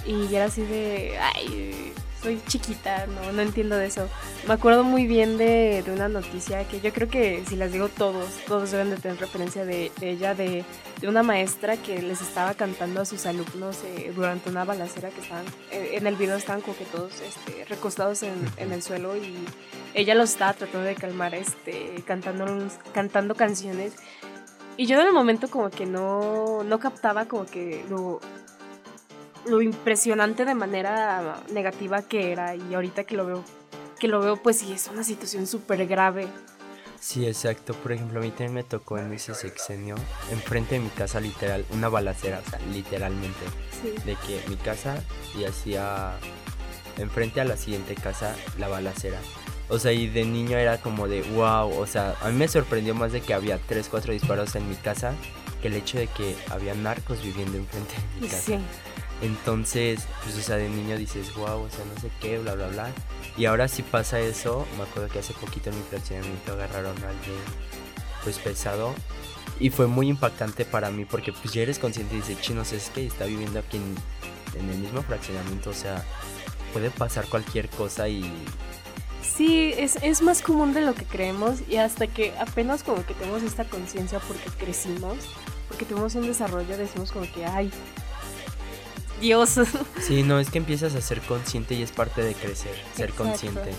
y 0.06 0.34
era 0.34 0.46
así 0.46 0.62
de, 0.62 1.18
ay, 1.36 1.94
soy 2.22 2.42
chiquita, 2.48 3.08
no, 3.08 3.32
no 3.32 3.42
entiendo 3.42 3.75
de 3.78 3.88
eso. 3.88 4.08
Me 4.48 4.54
acuerdo 4.54 4.84
muy 4.84 5.08
bien 5.08 5.38
de, 5.38 5.84
de 5.84 5.92
una 5.92 6.08
noticia 6.08 6.68
que 6.68 6.80
yo 6.80 6.94
creo 6.94 7.10
que 7.10 7.44
si 7.48 7.56
las 7.56 7.72
digo 7.72 7.90
todos, 7.90 8.28
todos 8.48 8.72
deben 8.72 8.92
de 8.92 8.98
tener 8.98 9.18
referencia 9.20 9.66
de, 9.66 9.92
ella, 10.01 10.36
de, 10.36 10.63
de 11.00 11.08
una 11.08 11.24
maestra 11.24 11.78
que 11.78 12.01
les 12.01 12.22
estaba 12.22 12.54
cantando 12.54 13.01
a 13.01 13.06
sus 13.06 13.25
alumnos 13.25 13.80
eh, 13.84 14.12
durante 14.16 14.50
una 14.50 14.66
balacera 14.66 15.10
que 15.10 15.22
estaban, 15.22 15.46
eh, 15.72 15.92
en 15.94 16.06
el 16.06 16.16
video 16.16 16.36
estaban 16.36 16.62
como 16.62 16.78
que 16.78 16.86
todos 16.86 17.13
este, 17.22 17.66
recostados 17.66 18.24
en, 18.24 18.34
en 18.58 18.72
el 18.72 18.84
suelo 18.84 19.16
y 19.16 19.36
ella 19.94 20.16
los 20.16 20.32
estaba 20.32 20.54
tratando 20.54 20.86
de 20.86 20.96
calmar 20.96 21.34
este, 21.34 22.04
cantando, 22.06 22.46
cantando 22.94 23.36
canciones. 23.36 23.94
Y 24.78 24.86
yo 24.86 25.00
en 25.00 25.08
el 25.08 25.13
momento 25.13 25.50
como 25.50 25.70
que 25.70 25.86
no, 25.86 26.63
no 26.63 26.80
captaba 26.80 27.25
como 27.25 27.46
que 27.46 27.84
lo, 27.90 28.20
lo 29.46 29.62
impresionante 29.62 30.46
de 30.46 30.56
manera 30.56 31.44
negativa 31.52 32.02
que 32.02 32.32
era 32.32 32.56
y 32.56 32.74
ahorita 32.74 33.04
que 33.04 33.16
lo 33.16 33.26
veo 33.26 33.44
que 34.00 34.08
lo 34.08 34.20
veo 34.20 34.38
pues 34.38 34.58
sí 34.58 34.74
es 34.74 34.88
una 34.88 35.04
situación 35.04 35.48
súper 35.48 35.86
grave 35.88 36.28
Sí, 37.02 37.26
exacto. 37.26 37.74
Por 37.74 37.94
ejemplo, 37.94 38.20
a 38.20 38.22
mí 38.22 38.30
también 38.30 38.54
me 38.54 38.64
tocó 38.64 39.00
en 39.00 39.12
ese 39.12 39.34
sexenio, 39.34 39.96
enfrente 40.32 40.76
de 40.76 40.82
mi 40.82 40.90
casa, 40.90 41.20
literal, 41.20 41.66
una 41.72 41.90
balacera, 41.90 42.40
o 42.46 42.50
sea, 42.50 42.60
literalmente. 42.72 43.40
sí 43.82 43.96
De 44.06 44.16
que 44.16 44.40
mi 44.48 44.56
casa 44.56 45.04
y 45.36 45.46
hacía 45.46 46.12
enfrente 46.98 47.42
a 47.42 47.46
la 47.46 47.58
siguiente 47.58 47.96
casa 47.96 48.36
la 48.60 48.68
balacera. 48.68 49.18
O 49.68 49.80
sea, 49.80 49.94
y 49.94 50.08
de 50.08 50.26
niño 50.26 50.58
era 50.58 50.80
como 50.80 51.08
de 51.08 51.24
wow. 51.24 51.72
O 51.80 51.88
sea, 51.88 52.16
a 52.22 52.30
mí 52.30 52.38
me 52.38 52.48
sorprendió 52.48 52.94
más 52.94 53.12
de 53.12 53.22
que 53.22 53.34
había 53.34 53.58
3, 53.58 53.88
4 53.90 54.14
disparos 54.14 54.56
en 54.56 54.70
mi 54.70 54.76
casa 54.76 55.16
que 55.62 55.70
el 55.70 55.76
hecho 55.76 55.98
de 55.98 56.08
que 56.08 56.36
había 56.50 56.76
narcos 56.76 57.24
viviendo 57.24 57.58
enfrente 57.58 57.96
de 57.96 58.22
mi 58.22 58.28
casa. 58.28 58.44
Sí. 58.44 58.60
Entonces, 59.22 60.08
pues, 60.24 60.36
o 60.38 60.42
sea, 60.42 60.58
de 60.58 60.68
niño 60.68 60.98
dices, 60.98 61.34
wow, 61.36 61.62
o 61.62 61.70
sea, 61.70 61.86
no 61.86 62.01
sé 62.01 62.10
qué, 62.20 62.40
bla, 62.40 62.56
bla, 62.56 62.68
bla. 62.68 62.90
Y 63.38 63.46
ahora 63.46 63.68
si 63.68 63.84
pasa 63.84 64.20
eso, 64.20 64.66
me 64.78 64.84
acuerdo 64.84 65.10
que 65.10 65.20
hace 65.20 65.34
poquito 65.34 65.70
en 65.70 65.78
mi 65.78 65.84
fraccionamiento 65.84 66.54
agarraron 66.54 66.98
a 67.04 67.10
alguien, 67.10 67.38
pues, 68.24 68.40
pesado. 68.40 68.96
Y 69.60 69.70
fue 69.70 69.86
muy 69.86 70.10
impactante 70.10 70.66
para 70.66 70.90
mí 70.90 71.06
porque, 71.06 71.32
pues, 71.34 71.54
ya 71.54 71.62
eres 71.62 71.78
consciente 71.78 72.16
y 72.16 72.18
dices, 72.18 72.42
chinos, 72.42 72.74
es 72.74 72.90
que 72.90 73.06
está 73.06 73.25
viviendo 73.25 73.60
aquí 73.60 73.78
en, 73.78 74.70
el 74.70 74.78
mismo 74.80 75.01
fraccionamiento, 75.04 75.70
o 75.70 75.74
sea, 75.74 76.04
puede 76.74 76.90
pasar 76.90 77.25
cualquier 77.28 77.70
cosa 77.70 78.10
y... 78.10 78.30
Sí, 79.22 79.74
es, 79.78 79.98
es 80.01 80.22
más 80.22 80.42
común 80.42 80.74
de 80.74 80.82
lo 80.82 80.94
que 80.94 81.06
creemos 81.06 81.60
y 81.70 81.78
hasta 81.78 82.08
que 82.08 82.34
apenas 82.38 82.84
como 82.84 83.06
que 83.06 83.13
tenemos 83.13 83.44
esta 83.44 83.63
conciencia 83.66 84.20
porque 84.20 84.50
crecimos, 84.58 85.16
porque 85.70 85.86
tuvimos 85.86 86.16
un 86.16 86.28
desarrollo, 86.28 86.75
decimos 86.75 87.12
como 87.12 87.32
que, 87.32 87.46
ay, 87.46 87.72
Dios. 89.22 89.56
Sí, 90.01 90.24
no, 90.24 90.40
es 90.40 90.50
que 90.50 90.58
empiezas 90.58 90.96
a 90.96 91.01
ser 91.01 91.22
consciente 91.22 91.75
y 91.75 91.82
es 91.84 91.92
parte 91.92 92.22
de 92.24 92.34
crecer, 92.34 92.75
ser 92.96 93.10
Exacto. 93.12 93.24
consciente. 93.24 93.72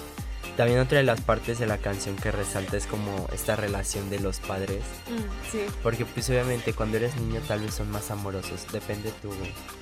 También 0.57 0.81
otra 0.81 0.99
de 0.99 1.05
las 1.05 1.21
partes 1.23 1.59
de 1.59 1.67
la 1.67 1.79
canción 1.79 2.15
que 2.17 2.31
resalta 2.31 2.77
es 2.77 2.87
como 2.87 3.27
esta 3.33 3.57
relación 3.57 4.11
de 4.11 4.21
los 4.21 4.39
padres. 4.39 4.83
Mm, 5.09 5.51
sí, 5.51 5.59
Porque 5.83 6.05
pues 6.05 6.29
obviamente 6.29 6.75
cuando 6.75 6.99
eres 6.99 7.17
niño 7.17 7.41
tal 7.49 7.61
vez 7.61 7.73
son 7.75 7.91
más 7.91 8.11
amorosos, 8.11 8.67
depende 8.71 9.11
tu, 9.23 9.31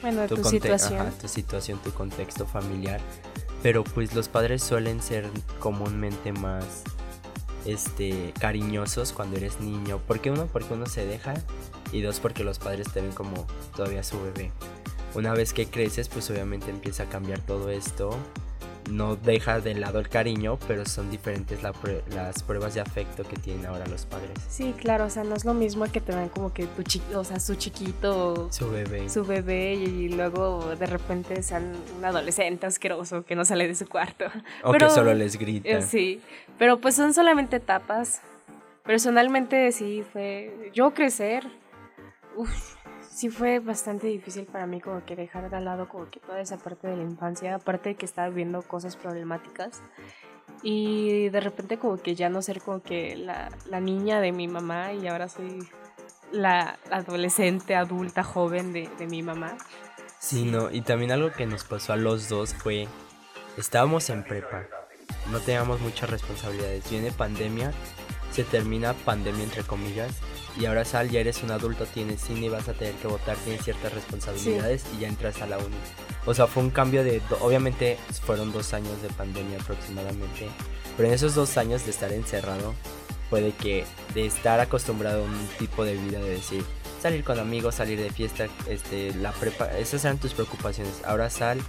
bueno, 0.01 0.27
tu, 0.29 0.37
conte- 0.37 0.49
situación. 0.51 1.01
ajá, 1.01 1.11
tu 1.11 1.27
situación, 1.27 1.79
tu 1.83 1.91
contexto 1.93 2.47
familiar. 2.47 3.01
Pero 3.65 3.83
pues 3.83 4.15
los 4.15 4.29
padres 4.29 4.63
suelen 4.63 5.03
ser 5.03 5.29
comúnmente 5.59 6.33
más 6.33 6.65
este 7.67 8.33
cariñosos 8.39 9.13
cuando 9.13 9.37
eres 9.39 9.61
niño. 9.61 10.01
Porque 10.07 10.31
uno, 10.31 10.47
porque 10.47 10.73
uno 10.75 10.87
se 10.87 11.05
deja 11.05 11.35
y 11.93 12.01
dos, 12.01 12.21
porque 12.21 12.45
los 12.45 12.59
padres 12.61 12.93
te 12.93 13.01
ven 13.01 13.13
como 13.13 13.47
todavía 13.77 14.03
su 14.03 14.23
bebé. 14.23 14.53
Una 15.15 15.33
vez 15.35 15.53
que 15.53 15.67
creces, 15.67 16.09
pues 16.09 16.31
obviamente 16.31 16.71
empieza 16.71 17.05
a 17.05 17.07
cambiar 17.07 17.41
todo 17.41 17.71
esto. 17.71 18.17
No 18.91 19.15
deja 19.15 19.61
de 19.61 19.75
lado 19.75 19.99
el 20.01 20.09
cariño, 20.09 20.59
pero 20.67 20.87
son 20.87 21.11
diferentes 21.11 21.63
la 21.63 21.73
prue- 21.73 22.03
las 22.15 22.43
pruebas 22.43 22.75
de 22.75 22.81
afecto 22.81 23.23
que 23.25 23.37
tienen 23.37 23.67
ahora 23.67 23.87
los 23.87 24.07
padres. 24.07 24.31
Sí, 24.49 24.75
claro, 24.81 25.05
o 25.05 25.11
sea, 25.11 25.23
no 25.23 25.35
es 25.37 25.45
lo 25.45 25.53
mismo 25.53 25.85
que 25.93 26.01
te 26.01 26.13
ven 26.15 26.29
como 26.29 26.53
que 26.53 26.67
tu 26.67 26.83
chi 26.83 27.01
o 27.15 27.23
sea, 27.23 27.39
su 27.41 27.55
chiquito, 27.57 28.49
Su 28.51 28.71
bebé. 28.71 29.09
su 29.09 29.25
bebé 29.25 29.75
y 29.75 30.09
luego 30.09 30.75
de 30.77 30.87
repente 30.87 31.43
sean 31.43 31.77
un 31.99 32.05
adolescente 32.05 32.67
asqueroso 32.67 33.25
que 33.25 33.37
no 33.37 33.45
sale 33.45 33.69
de 33.69 33.75
su 33.75 33.87
cuarto. 33.87 34.25
o 34.65 34.73
pero- 34.73 34.89
que 34.89 34.95
solo 34.95 35.13
les 35.15 35.37
grita. 35.37 35.69
Eh, 35.69 35.83
sí, 35.83 36.21
pero 36.59 36.81
pues 36.81 36.95
son 36.97 37.13
solamente 37.15 37.57
etapas. 37.57 38.23
Personalmente 38.85 39.71
sí 39.73 40.03
fue, 40.13 40.71
yo 40.75 40.95
crecer, 40.95 41.47
uf, 42.35 42.75
sí 43.11 43.29
fue 43.29 43.59
bastante 43.59 44.07
difícil 44.07 44.47
para 44.47 44.67
mí 44.67 44.81
como 44.81 45.05
que 45.05 45.17
dejar 45.17 45.51
de 45.51 45.61
lado 45.61 45.89
como 45.89 46.09
que 46.09 46.21
toda 46.21 46.41
esa 46.41 46.57
parte 46.57 46.89
de 46.89 46.97
la 46.97 47.03
infancia, 47.03 47.57
aparte 47.57 47.91
de 47.91 47.95
que 47.97 48.07
estaba 48.07 48.29
viviendo 48.29 48.63
cosas 48.63 48.97
problemáticas 48.97 49.83
y 50.63 51.29
de 51.29 51.41
repente 51.41 51.79
como 51.79 51.97
que 51.99 52.15
ya 52.15 52.29
no 52.29 52.41
ser 52.41 52.61
como 52.61 52.83
que 52.83 53.17
la, 53.17 53.51
la 53.67 53.81
niña 53.81 54.21
de 54.21 54.33
mi 54.33 54.49
mamá 54.49 54.93
y 54.93 55.09
ahora 55.09 55.29
soy 55.29 55.69
la 56.33 56.79
adolescente, 56.91 57.75
adulta, 57.75 58.23
joven 58.23 58.73
de, 58.73 58.89
de 58.99 59.07
mi 59.07 59.23
mamá. 59.23 59.57
Sí, 60.21 60.45
no, 60.45 60.71
y 60.71 60.83
también 60.83 61.11
algo 61.11 61.33
que 61.33 61.47
nos 61.47 61.65
pasó 61.65 61.93
a 61.93 61.97
los 61.97 62.29
dos 62.29 62.55
fue, 62.55 62.87
estábamos 63.57 64.11
en 64.11 64.23
prepa, 64.23 64.67
no 65.33 65.41
teníamos 65.41 65.81
muchas 65.81 66.11
responsabilidades, 66.11 66.89
viene 66.89 67.11
pandemia, 67.11 67.73
se 68.31 68.45
termina 68.45 68.93
pandemia 68.93 69.45
entre 69.45 69.65
comillas, 69.65 70.13
y 70.59 70.67
ahora 70.67 70.85
sal, 70.85 71.11
ya 71.11 71.21
eres 71.21 71.43
un 71.43 71.51
adulto, 71.51 71.87
tienes 71.87 72.21
cine, 72.21 72.49
vas 72.49 72.69
a 72.69 72.73
tener 72.73 72.95
que 72.95 73.09
votar, 73.09 73.37
tienes 73.39 73.65
ciertas 73.65 73.93
responsabilidades 73.93 74.85
y 74.97 75.01
ya 75.01 75.09
entras 75.09 75.41
a 75.43 75.47
la 75.47 75.59
uni. 75.59 75.77
O 76.27 76.35
sea, 76.35 76.47
fue 76.47 76.63
un 76.63 76.71
cambio 76.71 77.05
de, 77.05 77.23
obviamente 77.41 77.99
fueron 78.25 78.53
dos 78.53 78.75
años 78.75 79.01
de 79.03 79.09
pandemia 79.09 79.59
aproximadamente, 79.61 80.49
pero 80.97 81.09
en 81.09 81.15
esos 81.15 81.35
dos 81.35 81.57
años 81.57 81.85
de 81.85 81.91
estar 81.91 82.13
encerrado, 82.13 82.75
puede 83.31 83.53
que 83.53 83.85
de 84.15 84.27
estar 84.27 84.61
acostumbrado 84.61 85.23
a 85.23 85.25
un 85.25 85.49
tipo 85.59 85.85
de 85.85 85.95
vida 85.95 86.19
de 86.19 86.31
decir, 86.31 86.65
salir 87.01 87.25
con 87.25 87.39
amigos, 87.39 87.77
salir 87.77 87.99
de 88.01 88.11
fiesta, 88.11 88.47
este, 88.69 89.15
la 89.15 89.33
prepa, 89.33 89.67
esas 89.79 90.05
eran 90.05 90.19
tus 90.19 90.33
preocupaciones. 90.35 91.03
Ahora 91.05 91.31
sal, 91.31 91.61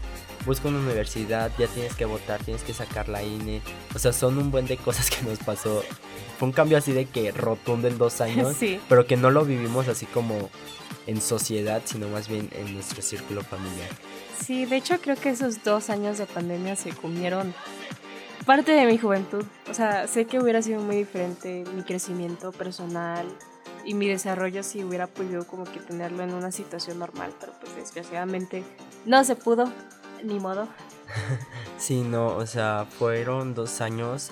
busca 0.45 0.67
una 0.67 0.79
universidad, 0.79 1.51
ya 1.57 1.67
tienes 1.67 1.95
que 1.95 2.05
votar, 2.05 2.43
tienes 2.43 2.63
que 2.63 2.73
sacar 2.73 3.07
la 3.09 3.23
INE. 3.23 3.61
O 3.95 3.99
sea, 3.99 4.13
son 4.13 4.37
un 4.37 4.51
buen 4.51 4.65
de 4.65 4.77
cosas 4.77 5.09
que 5.09 5.21
nos 5.23 5.39
pasó. 5.39 5.83
Fue 6.37 6.47
un 6.47 6.51
cambio 6.53 6.77
así 6.77 6.91
de 6.91 7.05
que 7.05 7.31
rotundo 7.31 7.87
en 7.87 7.97
dos 7.97 8.19
años, 8.21 8.55
Sí. 8.59 8.79
pero 8.89 9.05
que 9.05 9.15
no 9.17 9.29
lo 9.29 9.45
vivimos 9.45 9.87
así 9.87 10.05
como 10.07 10.49
en 11.07 11.21
sociedad, 11.21 11.81
sino 11.85 12.07
más 12.09 12.27
bien 12.27 12.49
en 12.53 12.73
nuestro 12.73 13.01
círculo 13.01 13.41
familiar. 13.43 13.89
Sí, 14.43 14.65
de 14.65 14.75
hecho 14.77 14.99
creo 14.99 15.15
que 15.15 15.29
esos 15.29 15.63
dos 15.63 15.89
años 15.89 16.17
de 16.17 16.25
pandemia 16.25 16.75
se 16.75 16.89
comieron 16.91 17.53
parte 18.45 18.71
de 18.71 18.85
mi 18.85 18.97
juventud. 18.97 19.45
O 19.69 19.73
sea, 19.73 20.07
sé 20.07 20.25
que 20.25 20.39
hubiera 20.39 20.61
sido 20.61 20.81
muy 20.81 20.95
diferente 20.97 21.63
mi 21.75 21.83
crecimiento 21.83 22.51
personal 22.51 23.25
y 23.85 23.93
mi 23.93 24.07
desarrollo 24.07 24.63
si 24.63 24.83
hubiera 24.83 25.07
podido 25.07 25.45
como 25.45 25.65
que 25.65 25.79
tenerlo 25.79 26.23
en 26.23 26.33
una 26.33 26.51
situación 26.51 26.99
normal, 26.99 27.33
pero 27.39 27.53
pues 27.59 27.75
desgraciadamente 27.75 28.63
no 29.05 29.23
se 29.23 29.35
pudo, 29.35 29.71
ni 30.23 30.39
modo. 30.39 30.67
Sí, 31.77 32.01
no, 32.01 32.27
o 32.37 32.45
sea, 32.45 32.85
fueron 32.87 33.55
dos 33.55 33.81
años 33.81 34.29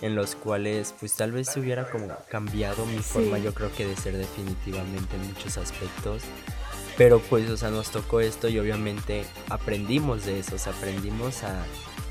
en 0.00 0.14
los 0.14 0.36
cuales 0.36 0.94
pues 0.98 1.14
tal 1.14 1.32
vez 1.32 1.48
se 1.48 1.60
hubiera 1.60 1.90
como 1.90 2.08
cambiado 2.30 2.86
mi 2.86 2.98
forma 2.98 3.36
yo 3.38 3.52
creo 3.52 3.70
que 3.74 3.84
de 3.84 3.94
ser 3.94 4.16
definitivamente 4.16 5.16
en 5.16 5.26
muchos 5.26 5.58
aspectos. 5.58 6.22
Pero 6.96 7.20
pues, 7.20 7.48
o 7.48 7.56
sea, 7.56 7.70
nos 7.70 7.90
tocó 7.90 8.20
esto 8.20 8.48
y 8.48 8.58
obviamente 8.58 9.24
aprendimos 9.50 10.24
de 10.24 10.40
eso, 10.40 10.56
o 10.56 10.58
sea, 10.58 10.72
aprendimos 10.72 11.44
a, 11.44 11.62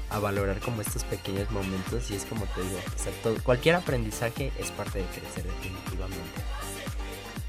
a 0.09 0.19
valorar 0.19 0.59
como 0.59 0.81
estos 0.81 1.03
pequeños 1.03 1.49
momentos 1.51 2.09
y 2.11 2.15
es 2.15 2.25
como 2.25 2.45
te 2.45 2.61
digo, 2.61 2.77
o 2.95 2.99
sea, 3.03 3.11
todo- 3.23 3.37
cualquier 3.43 3.75
aprendizaje 3.75 4.51
es 4.57 4.71
parte 4.71 4.99
de 4.99 5.05
crecer 5.05 5.43
definitivamente. 5.43 6.41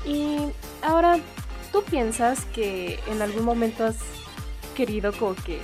Y 0.04 0.38
ahora, 0.82 1.18
¿tú 1.72 1.82
piensas 1.84 2.44
que 2.46 2.98
en 3.08 3.22
algún 3.22 3.44
momento 3.44 3.84
has 3.84 3.96
querido 4.76 5.12
como 5.12 5.34
que 5.36 5.60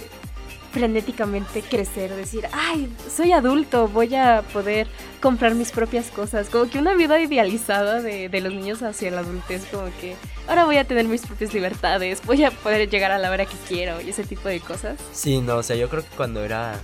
frenéticamente 0.75 1.63
crecer, 1.63 2.13
decir, 2.15 2.47
ay, 2.53 2.93
soy 3.09 3.31
adulto, 3.31 3.87
voy 3.87 4.15
a 4.17 4.43
poder 4.53 4.89
comprar 5.23 5.55
mis 5.55 5.71
propias 5.71 6.11
cosas, 6.11 6.51
como 6.51 6.69
que 6.69 6.81
una 6.81 6.95
vida 6.95 7.21
idealizada 7.21 8.03
de, 8.03 8.29
de 8.29 8.41
los 8.41 8.53
niños 8.53 8.83
hacia 8.83 9.13
la 9.13 9.21
adultez, 9.21 9.65
como 9.71 9.85
que 10.01 10.17
ahora 10.49 10.65
voy 10.65 10.77
a 10.77 10.85
tener 10.85 11.07
mis 11.07 11.25
propias 11.25 11.55
libertades, 11.55 12.21
voy 12.27 12.43
a 12.43 12.51
poder 12.51 12.91
llegar 12.91 13.13
a 13.13 13.19
la 13.19 13.31
hora 13.31 13.47
que 13.47 13.57
quiero 13.69 14.01
y 14.01 14.11
ese 14.11 14.25
tipo 14.25 14.49
de 14.49 14.59
cosas. 14.59 14.99
Sí, 15.13 15.41
no, 15.41 15.57
o 15.59 15.63
sea, 15.63 15.77
yo 15.77 15.89
creo 15.89 16.03
que 16.03 16.17
cuando 16.17 16.45
era 16.45 16.75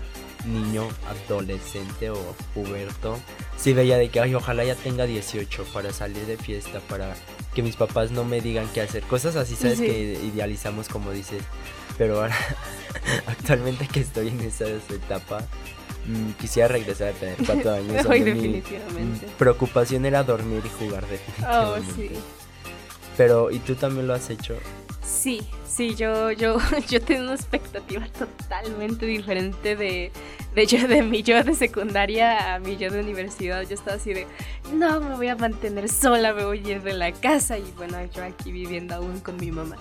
niño, 0.47 0.89
adolescente 1.29 2.11
o 2.11 2.17
puberto, 2.55 3.19
sí 3.57 3.73
veía 3.73 3.99
de 3.99 4.09
que, 4.09 4.21
ay, 4.21 4.35
ojalá 4.35 4.65
ya 4.65 4.75
tenga 4.75 5.07
18 5.07 5.65
para 5.73 5.93
salir 5.93 6.25
de 6.27 6.37
fiesta, 6.37 6.81
para 6.89 7.15
que 7.55 7.63
mis 7.63 7.77
papás 7.77 8.11
no 8.11 8.25
me 8.25 8.41
digan 8.41 8.69
qué 8.73 8.81
hacer. 8.81 9.03
Cosas 9.05 9.37
así, 9.37 9.57
¿sabes? 9.57 9.79
Sí. 9.79 9.87
Que 9.87 10.21
idealizamos, 10.25 10.89
como 10.89 11.11
dices. 11.13 11.43
Pero 11.99 12.21
ahora, 12.21 12.37
actualmente 13.27 13.87
que 13.87 14.01
estoy 14.01 14.29
en 14.29 14.41
esa 14.41 14.67
etapa, 14.69 15.41
mm, 16.07 16.31
quisiera 16.41 16.69
regresar 16.69 17.09
a 17.09 17.13
tener 17.13 17.37
cuatro 17.45 17.73
años. 17.75 18.07
Ay, 18.09 18.21
donde 18.21 18.35
mi, 18.35 18.53
definitivamente. 18.55 19.27
mm, 19.27 19.31
preocupación 19.39 20.07
era 20.07 20.23
dormir 20.23 20.63
y 20.65 20.85
jugar 20.85 21.05
Oh, 21.05 21.75
definitivamente. 21.75 22.09
sí. 22.15 22.21
Pero, 23.17 23.51
¿y 23.51 23.59
tú 23.59 23.75
también 23.75 24.07
lo 24.07 24.15
has 24.15 24.31
hecho? 24.31 24.57
Sí, 25.11 25.43
sí, 25.67 25.95
yo, 25.97 26.31
yo, 26.31 26.57
yo 26.89 27.01
tengo 27.03 27.23
una 27.25 27.35
expectativa 27.35 28.07
totalmente 28.07 29.07
diferente 29.07 29.75
de, 29.77 30.13
de, 30.55 30.67
yo, 30.67 30.87
de 30.87 31.03
mi 31.03 31.23
yo 31.23 31.43
de 31.43 31.55
secundaria 31.55 32.55
a 32.55 32.59
mi 32.61 32.77
yo 32.77 32.91
de 32.91 33.01
universidad. 33.01 33.63
Yo 33.63 33.75
estaba 33.75 33.97
así 33.97 34.15
de, 34.15 34.27
no, 34.73 35.01
me 35.01 35.17
voy 35.17 35.29
a 35.29 35.37
mantener 35.37 35.89
sola, 35.89 36.33
me 36.33 36.45
voy 36.45 36.59
a 36.65 36.71
ir 36.77 36.83
de 36.83 36.93
la 36.93 37.13
casa. 37.13 37.59
Y 37.59 37.65
bueno, 37.77 37.99
yo 38.15 38.25
aquí 38.25 38.53
viviendo 38.53 38.95
aún 38.95 39.19
con 39.21 39.37
mi 39.37 39.51
mamá. 39.51 39.77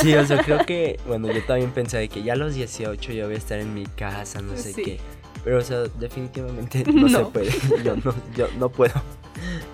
Sí, 0.00 0.14
o 0.14 0.26
sea, 0.26 0.38
creo 0.44 0.64
que, 0.64 0.98
bueno, 1.06 1.30
yo 1.30 1.44
también 1.44 1.70
pensé 1.70 1.98
de 1.98 2.08
que 2.08 2.22
ya 2.22 2.32
a 2.32 2.36
los 2.36 2.54
18 2.54 3.12
yo 3.12 3.26
voy 3.26 3.34
a 3.34 3.38
estar 3.38 3.58
en 3.58 3.74
mi 3.74 3.84
casa, 3.84 4.40
no 4.40 4.56
sé 4.56 4.72
Sí. 4.72 4.82
qué. 4.82 4.98
Pero, 5.44 5.58
o 5.58 5.62
sea, 5.62 5.82
definitivamente 6.00 6.82
no, 6.92 7.08
se 7.08 7.12
No. 7.18 7.30
puede. 7.30 7.50
Yo 7.84 7.94
no, 7.96 8.14
yo 8.34 8.48
no 8.58 8.68
puedo. 8.70 8.94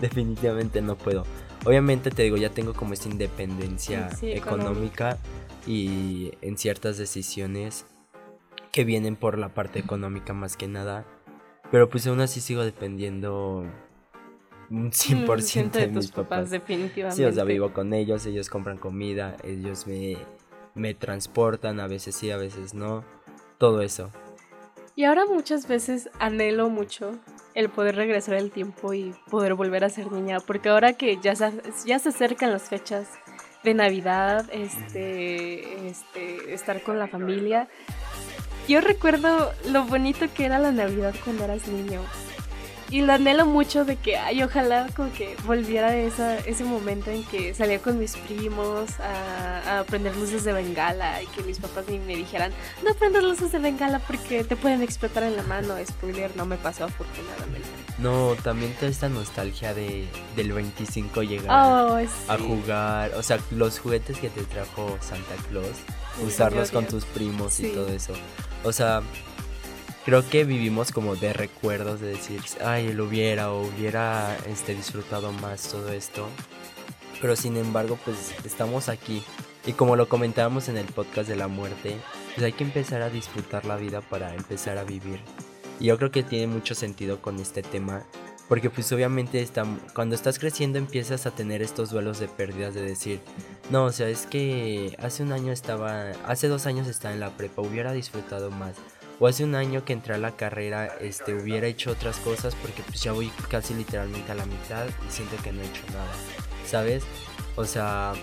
Definitivamente 0.01 0.83
no 0.83 0.97
puedo. 0.97 1.25
Obviamente 1.64 2.11
te 2.11 2.22
digo, 2.22 2.37
ya 2.37 2.51
tengo 2.51 2.75
como 2.75 2.92
esta 2.92 3.09
independencia 3.09 4.11
Sí, 4.16 4.33
económica 4.33 5.18
y 5.66 6.33
en 6.40 6.59
ciertas 6.59 6.98
decisiones 6.98 7.87
que 8.72 8.85
vienen 8.85 9.16
por 9.16 9.38
la 9.38 9.51
parte 9.51 9.79
económica 9.79 10.33
más 10.33 10.57
que 10.57 10.66
nada. 10.66 11.05
Pero 11.70 11.88
pues 11.88 12.07
aún 12.07 12.20
así 12.20 12.40
sigo 12.40 12.64
dependiendo 12.64 13.64
un 14.70 14.90
100% 14.90 15.70
de, 15.70 15.81
de 15.81 15.87
mis 15.88 16.07
tus 16.07 16.11
papás, 16.11 16.29
papás. 16.29 16.51
definitivamente. 16.51 17.16
Sí, 17.16 17.25
o 17.25 17.33
sea, 17.33 17.44
vivo 17.44 17.72
con 17.72 17.92
ellos, 17.94 18.27
ellos 18.27 18.48
compran 18.51 18.79
comida, 18.79 19.37
ellos 19.44 19.87
me, 19.87 20.16
me 20.75 20.94
transportan, 20.94 21.79
a 21.81 21.87
veces 21.87 22.14
sí, 22.16 22.31
a 22.31 22.37
veces 22.38 22.75
no, 22.75 23.05
todo 23.59 23.83
eso. 23.83 24.11
Y 24.96 25.05
ahora 25.05 25.25
muchas 25.27 25.68
veces 25.68 26.11
anhelo 26.18 26.68
mucho 26.68 27.18
el 27.55 27.69
poder 27.69 27.97
regresar 27.97 28.35
el 28.35 28.51
tiempo 28.51 28.95
y 28.95 29.15
poder 29.31 29.55
volver 29.55 29.85
a 29.85 29.91
ser 29.91 30.11
niña, 30.11 30.38
porque 30.41 30.69
ahora 30.69 30.95
que 30.95 31.19
ya 31.23 31.35
se, 31.35 31.53
ya 31.87 31.99
se 31.99 32.11
acercan 32.11 32.53
las 32.53 32.69
fechas 32.69 33.09
de 33.62 33.75
Navidad, 33.75 34.49
este, 34.53 35.87
este, 35.87 36.55
estar 36.55 36.83
con 36.83 36.99
la 36.99 37.07
familia, 37.07 37.69
yo 38.69 38.81
recuerdo 38.81 39.53
lo 39.71 39.85
bonito 39.85 40.27
que 40.35 40.45
era 40.45 40.59
la 40.59 40.73
Navidad 40.73 41.15
cuando 41.25 41.45
eras 41.45 41.67
niño. 41.69 42.01
Y 42.92 43.00
lo 43.00 43.14
anhelo 43.14 43.46
mucho 43.46 43.87
de 43.87 43.96
que, 43.96 44.18
ay, 44.18 44.42
ojalá 44.42 44.87
como 44.94 45.11
que 45.14 45.35
volviera 45.46 45.96
esa, 45.96 46.37
ese 46.40 46.62
momento 46.64 47.11
en 47.11 47.24
que 47.24 47.55
salía 47.55 47.78
con 47.81 47.98
mis 47.98 48.16
primos 48.18 48.90
a, 49.00 49.78
a 49.81 49.85
prender 49.85 50.14
luces 50.14 50.44
de 50.44 50.52
bengala 50.52 51.22
y 51.22 51.26
que 51.28 51.42
mis 51.42 51.59
papás 51.59 51.87
me, 51.88 51.98
me 52.00 52.14
dijeran, 52.16 52.52
no 52.85 52.92
prendas 52.94 53.24
luces 53.24 53.50
de 53.50 53.59
bengala 53.61 53.98
porque 54.00 54.44
te 54.44 54.57
pueden 54.57 54.83
explotar 54.83 55.22
en 55.22 55.37
la 55.37 55.42
mano. 55.42 55.74
Spoiler, 55.88 56.37
no 56.37 56.44
me 56.44 56.59
pasó 56.59 56.85
afortunadamente. 56.85 57.66
No, 57.98 58.35
también 58.42 58.74
toda 58.74 58.90
esta 58.90 59.09
nostalgia 59.09 59.72
de, 59.72 60.07
del 60.37 60.52
25 60.52 61.22
llegar 61.22 61.48
Oh, 61.50 61.98
sí. 61.98 62.07
a 62.28 62.37
jugar, 62.37 63.12
o 63.14 63.22
sea, 63.22 63.38
los 63.52 63.78
juguetes 63.78 64.18
que 64.18 64.28
te 64.28 64.42
trajo 64.42 64.98
Santa 65.00 65.35
Claus, 65.48 65.66
Sí, 66.18 66.24
usarlos 66.26 66.70
con 66.70 66.85
tus 66.87 67.07
primos 67.07 67.59
y 67.61 67.68
todo 67.72 67.88
eso. 67.88 68.12
O 68.64 68.72
sea, 68.72 69.00
creo 70.05 70.29
que 70.29 70.45
vivimos 70.45 70.91
como 70.91 71.17
de 71.17 71.33
recuerdos 71.33 72.01
de 72.01 72.09
decir, 72.09 72.41
ay, 72.65 72.93
lo 72.93 73.05
hubiera 73.05 73.53
o 73.53 73.62
hubiera 73.62 74.37
este, 74.47 74.75
disfrutado 74.75 75.33
más 75.33 75.69
todo 75.69 75.93
esto. 75.93 76.29
Pero 77.21 77.37
sin 77.37 77.57
embargo, 77.57 77.99
pues 78.05 78.35
estamos 78.45 78.88
aquí. 78.88 79.23
Y 79.65 79.75
como 79.75 79.95
lo 79.95 80.09
comentábamos 80.09 80.69
en 80.69 80.77
el 80.77 80.87
podcast 80.87 81.29
de 81.29 81.37
la 81.37 81.47
muerte, 81.47 81.97
pues 82.35 82.45
hay 82.45 82.53
que 82.53 82.65
empezar 82.65 83.03
a 83.03 83.11
disfrutar 83.11 83.65
la 83.65 83.77
vida 83.77 84.01
para 84.01 84.35
empezar 84.35 84.77
a 84.77 84.85
vivir. 84.85 85.21
Y 85.79 85.87
yo 85.87 85.99
creo 85.99 86.11
que 86.11 86.25
tiene 86.25 86.49
mucho 86.49 86.75
sentido 86.75 87.23
con 87.23 87.38
este 87.38 87.62
tema. 87.62 88.05
Porque 88.49 88.71
pues 88.71 88.93
obviamente 88.93 89.49
cuando 89.95 90.15
estás 90.15 90.38
creciendo 90.38 90.79
empiezas 90.79 91.27
a 91.27 91.31
tener 91.31 91.62
estos 91.62 91.91
duelos 91.91 92.19
de 92.19 92.29
pérdidas 92.29 92.75
de 92.75 92.83
decir, 92.83 93.21
no, 93.71 93.85
o 93.85 93.93
sea, 93.93 94.09
es 94.09 94.27
que 94.27 94.95
hace 94.99 95.23
un 95.23 95.33
año 95.33 95.53
estaba, 95.53 96.11
hace 96.27 96.49
dos 96.49 96.67
años 96.67 96.87
estaba 96.88 97.15
en 97.15 97.21
la 97.21 97.31
prepa, 97.31 97.62
hubiera 97.62 97.93
disfrutado 97.93 98.51
más. 98.51 98.75
O 99.22 99.28
hace 99.28 99.44
un 99.44 99.54
año 99.54 99.85
que 99.85 99.92
entré 99.92 100.14
a 100.14 100.18
la 100.18 100.32
carrera, 100.32 100.96
este, 101.00 101.32
hubiera 101.32 101.68
hecho 101.68 101.92
otras 101.92 102.16
cosas 102.16 102.56
porque 102.56 102.82
pues 102.82 103.00
ya 103.04 103.12
voy 103.12 103.30
casi 103.48 103.72
literalmente 103.72 104.32
a 104.32 104.35
la 104.35 104.46
mitad 104.46 104.85
y 104.88 105.12
siento 105.12 105.37
que 105.44 105.52
no 105.52 105.62
he 105.62 105.64
hecho 105.64 105.82
nada, 105.92 106.12
¿sabes? 106.66 107.04
O 107.54 107.64
sea, 107.64 108.14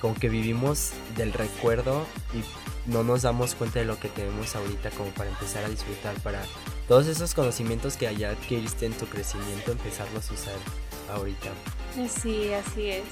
como 0.00 0.16
que 0.16 0.28
vivimos 0.28 0.90
del 1.16 1.32
recuerdo 1.32 2.04
y 2.34 2.90
no 2.90 3.04
nos 3.04 3.22
damos 3.22 3.54
cuenta 3.54 3.78
de 3.78 3.84
lo 3.84 4.00
que 4.00 4.08
tenemos 4.08 4.56
ahorita 4.56 4.90
como 4.90 5.10
para 5.10 5.30
empezar 5.30 5.64
a 5.64 5.68
disfrutar, 5.68 6.16
para 6.16 6.42
todos 6.88 7.06
esos 7.06 7.32
conocimientos 7.32 7.96
que 7.96 8.08
allá 8.08 8.30
adquiriste 8.30 8.86
en 8.86 8.92
tu 8.94 9.06
crecimiento, 9.06 9.70
empezarlos 9.70 10.32
a 10.32 10.34
usar 10.34 10.56
ahorita. 11.12 11.50
Sí, 12.08 12.52
así 12.54 12.90
es. 12.90 13.04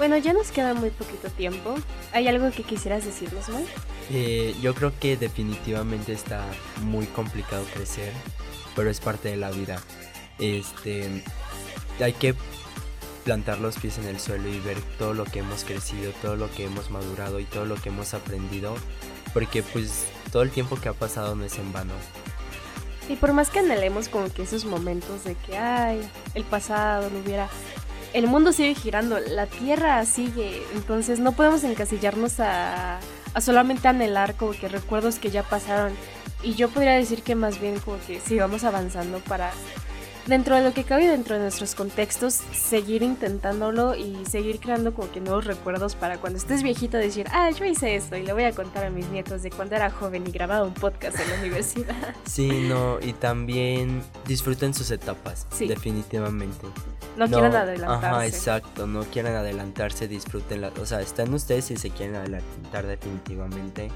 Bueno, 0.00 0.16
ya 0.16 0.32
nos 0.32 0.50
queda 0.50 0.72
muy 0.72 0.88
poquito 0.88 1.28
tiempo. 1.28 1.74
¿Hay 2.14 2.26
algo 2.26 2.50
que 2.52 2.62
quisieras 2.62 3.04
decirnos, 3.04 3.50
Mike? 3.50 3.70
Eh, 4.10 4.56
yo 4.62 4.74
creo 4.74 4.98
que 4.98 5.18
definitivamente 5.18 6.14
está 6.14 6.42
muy 6.84 7.04
complicado 7.04 7.62
crecer, 7.74 8.10
pero 8.74 8.88
es 8.88 8.98
parte 8.98 9.28
de 9.28 9.36
la 9.36 9.50
vida. 9.50 9.78
Este, 10.38 11.22
hay 12.00 12.14
que 12.14 12.34
plantar 13.24 13.58
los 13.58 13.76
pies 13.76 13.98
en 13.98 14.06
el 14.06 14.18
suelo 14.18 14.48
y 14.48 14.58
ver 14.60 14.78
todo 14.98 15.12
lo 15.12 15.26
que 15.26 15.40
hemos 15.40 15.64
crecido, 15.64 16.12
todo 16.22 16.34
lo 16.34 16.50
que 16.50 16.64
hemos 16.64 16.90
madurado 16.90 17.38
y 17.38 17.44
todo 17.44 17.66
lo 17.66 17.74
que 17.74 17.90
hemos 17.90 18.14
aprendido, 18.14 18.76
porque 19.34 19.62
pues 19.62 20.06
todo 20.32 20.40
el 20.40 20.50
tiempo 20.50 20.80
que 20.80 20.88
ha 20.88 20.94
pasado 20.94 21.36
no 21.36 21.44
es 21.44 21.58
en 21.58 21.74
vano. 21.74 21.92
Y 23.10 23.16
por 23.16 23.34
más 23.34 23.50
que 23.50 23.58
anhelemos 23.58 24.08
como 24.08 24.32
que 24.32 24.44
esos 24.44 24.64
momentos 24.64 25.24
de 25.24 25.34
que, 25.34 25.58
ay, 25.58 26.00
el 26.34 26.44
pasado 26.44 27.10
no 27.10 27.18
hubiera... 27.18 27.50
El 28.12 28.26
mundo 28.26 28.52
sigue 28.52 28.74
girando, 28.74 29.18
la 29.20 29.46
Tierra 29.46 30.04
sigue, 30.04 30.62
entonces 30.74 31.20
no 31.20 31.32
podemos 31.32 31.62
encasillarnos 31.62 32.40
a, 32.40 32.98
a 33.34 33.40
solamente 33.40 33.86
anhelar 33.88 34.34
como 34.34 34.52
que 34.52 34.68
recuerdos 34.68 35.18
que 35.18 35.30
ya 35.30 35.42
pasaron. 35.42 35.92
Y 36.42 36.54
yo 36.54 36.70
podría 36.70 36.92
decir 36.92 37.22
que 37.22 37.34
más 37.34 37.60
bien 37.60 37.78
como 37.80 37.98
que 38.06 38.18
sigamos 38.18 38.64
avanzando 38.64 39.18
para, 39.20 39.52
dentro 40.30 40.54
de 40.56 40.62
lo 40.62 40.72
que 40.72 40.84
cabe 40.84 41.06
dentro 41.08 41.34
de 41.34 41.42
nuestros 41.42 41.74
contextos, 41.74 42.40
seguir 42.54 43.02
intentándolo 43.02 43.94
y 43.96 44.24
seguir 44.24 44.60
creando 44.60 44.94
como 44.94 45.10
que 45.10 45.20
nuevos 45.20 45.44
recuerdos 45.44 45.96
para 45.96 46.18
cuando 46.18 46.38
estés 46.38 46.62
viejito 46.62 46.96
decir, 46.96 47.26
ah, 47.32 47.50
yo 47.50 47.64
hice 47.64 47.96
esto 47.96 48.16
y 48.16 48.22
le 48.22 48.32
voy 48.32 48.44
a 48.44 48.52
contar 48.52 48.84
a 48.86 48.90
mis 48.90 49.06
nietos 49.08 49.42
de 49.42 49.50
cuando 49.50 49.74
era 49.76 49.90
joven 49.90 50.26
y 50.26 50.30
grababa 50.30 50.64
un 50.66 50.72
podcast 50.72 51.18
en 51.20 51.28
la 51.28 51.38
universidad. 51.40 51.94
Sí, 52.24 52.48
no, 52.68 52.98
y 53.00 53.12
también 53.12 54.02
disfruten 54.26 54.72
sus 54.72 54.90
etapas, 54.92 55.46
Sí. 55.50 55.66
definitivamente. 55.66 56.64
No, 57.16 57.26
quieran 57.26 57.54
adelantarse. 57.56 58.06
Ajá, 58.06 58.26
exacto, 58.26 58.86
no 58.86 59.02
quieran 59.02 59.34
adelantarse, 59.34 60.06
disfrútenla. 60.06 60.70
O 60.80 60.86
sea, 60.86 61.00
están 61.00 61.34
ustedes 61.34 61.64
si 61.64 61.76
se 61.76 61.90
quieren 61.90 62.14
adelantar 62.14 62.86
definitivamente, 62.86 63.90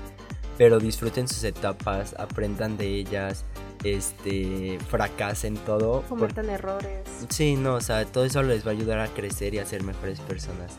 pero 0.58 0.80
disfruten 0.80 1.28
sus 1.28 1.44
etapas, 1.44 2.14
aprendan 2.18 2.76
de 2.76 2.86
ellas, 2.88 3.44
este, 3.84 4.78
fracasen 4.88 5.56
todo. 5.58 6.00
por- 6.02 6.18
cometan 6.20 6.50
errores. 6.50 7.00
Sí, 7.28 7.54
no, 7.56 7.74
o 7.76 7.80
sea, 7.80 8.04
todo 8.06 8.24
eso 8.24 8.42
les 8.42 8.66
va 8.66 8.70
a 8.70 8.74
ayudar 8.74 8.98
a 8.98 9.08
crecer 9.08 9.54
y 9.54 9.58
a 9.58 9.66
ser 9.66 9.82
mejores 9.82 10.20
personas. 10.20 10.76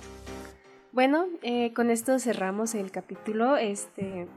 Bueno, 0.91 1.25
eh, 1.41 1.73
con 1.73 1.89
esto 1.91 2.19
cerramos 2.19 2.73
el 2.75 2.91
capítulo. 2.91 3.57
Este. 3.57 4.27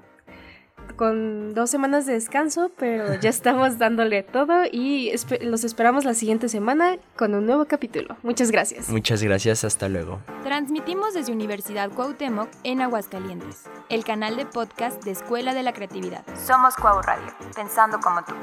Con 0.97 1.55
dos 1.55 1.71
semanas 1.71 2.07
de 2.07 2.15
descanso, 2.15 2.71
pero 2.77 3.15
ya 3.15 3.31
estamos 3.31 3.79
dándole 3.79 4.23
todo 4.23 4.65
y 4.71 5.13
los 5.41 5.65
esperamos 5.65 6.05
la 6.05 6.15
siguiente 6.15 6.49
semana 6.49 6.97
con 7.17 7.35
un 7.35 7.47
nuevo 7.47 7.67
capítulo. 7.67 8.17
Muchas 8.23 8.51
gracias. 8.51 8.89
Muchas 8.89 9.23
gracias, 9.23 9.65
hasta 9.65 9.89
luego. 9.89 10.21
Transmitimos 10.43 11.15
desde 11.15 11.33
Universidad 11.33 11.91
Cuauhtémoc 11.91 12.49
en 12.65 12.81
Aguascalientes, 12.81 13.65
el 13.89 14.05
canal 14.05 14.37
de 14.37 14.47
podcast 14.47 15.05
de 15.05 15.13
Escuela 15.13 15.55
de 15.55 15.63
la 15.63 15.73
Creatividad. 15.73 16.25
Somos 16.37 16.75
Cuau 16.77 17.01
Radio, 17.03 17.33
pensando 17.55 18.01
como 18.01 18.25
tú. 18.25 18.35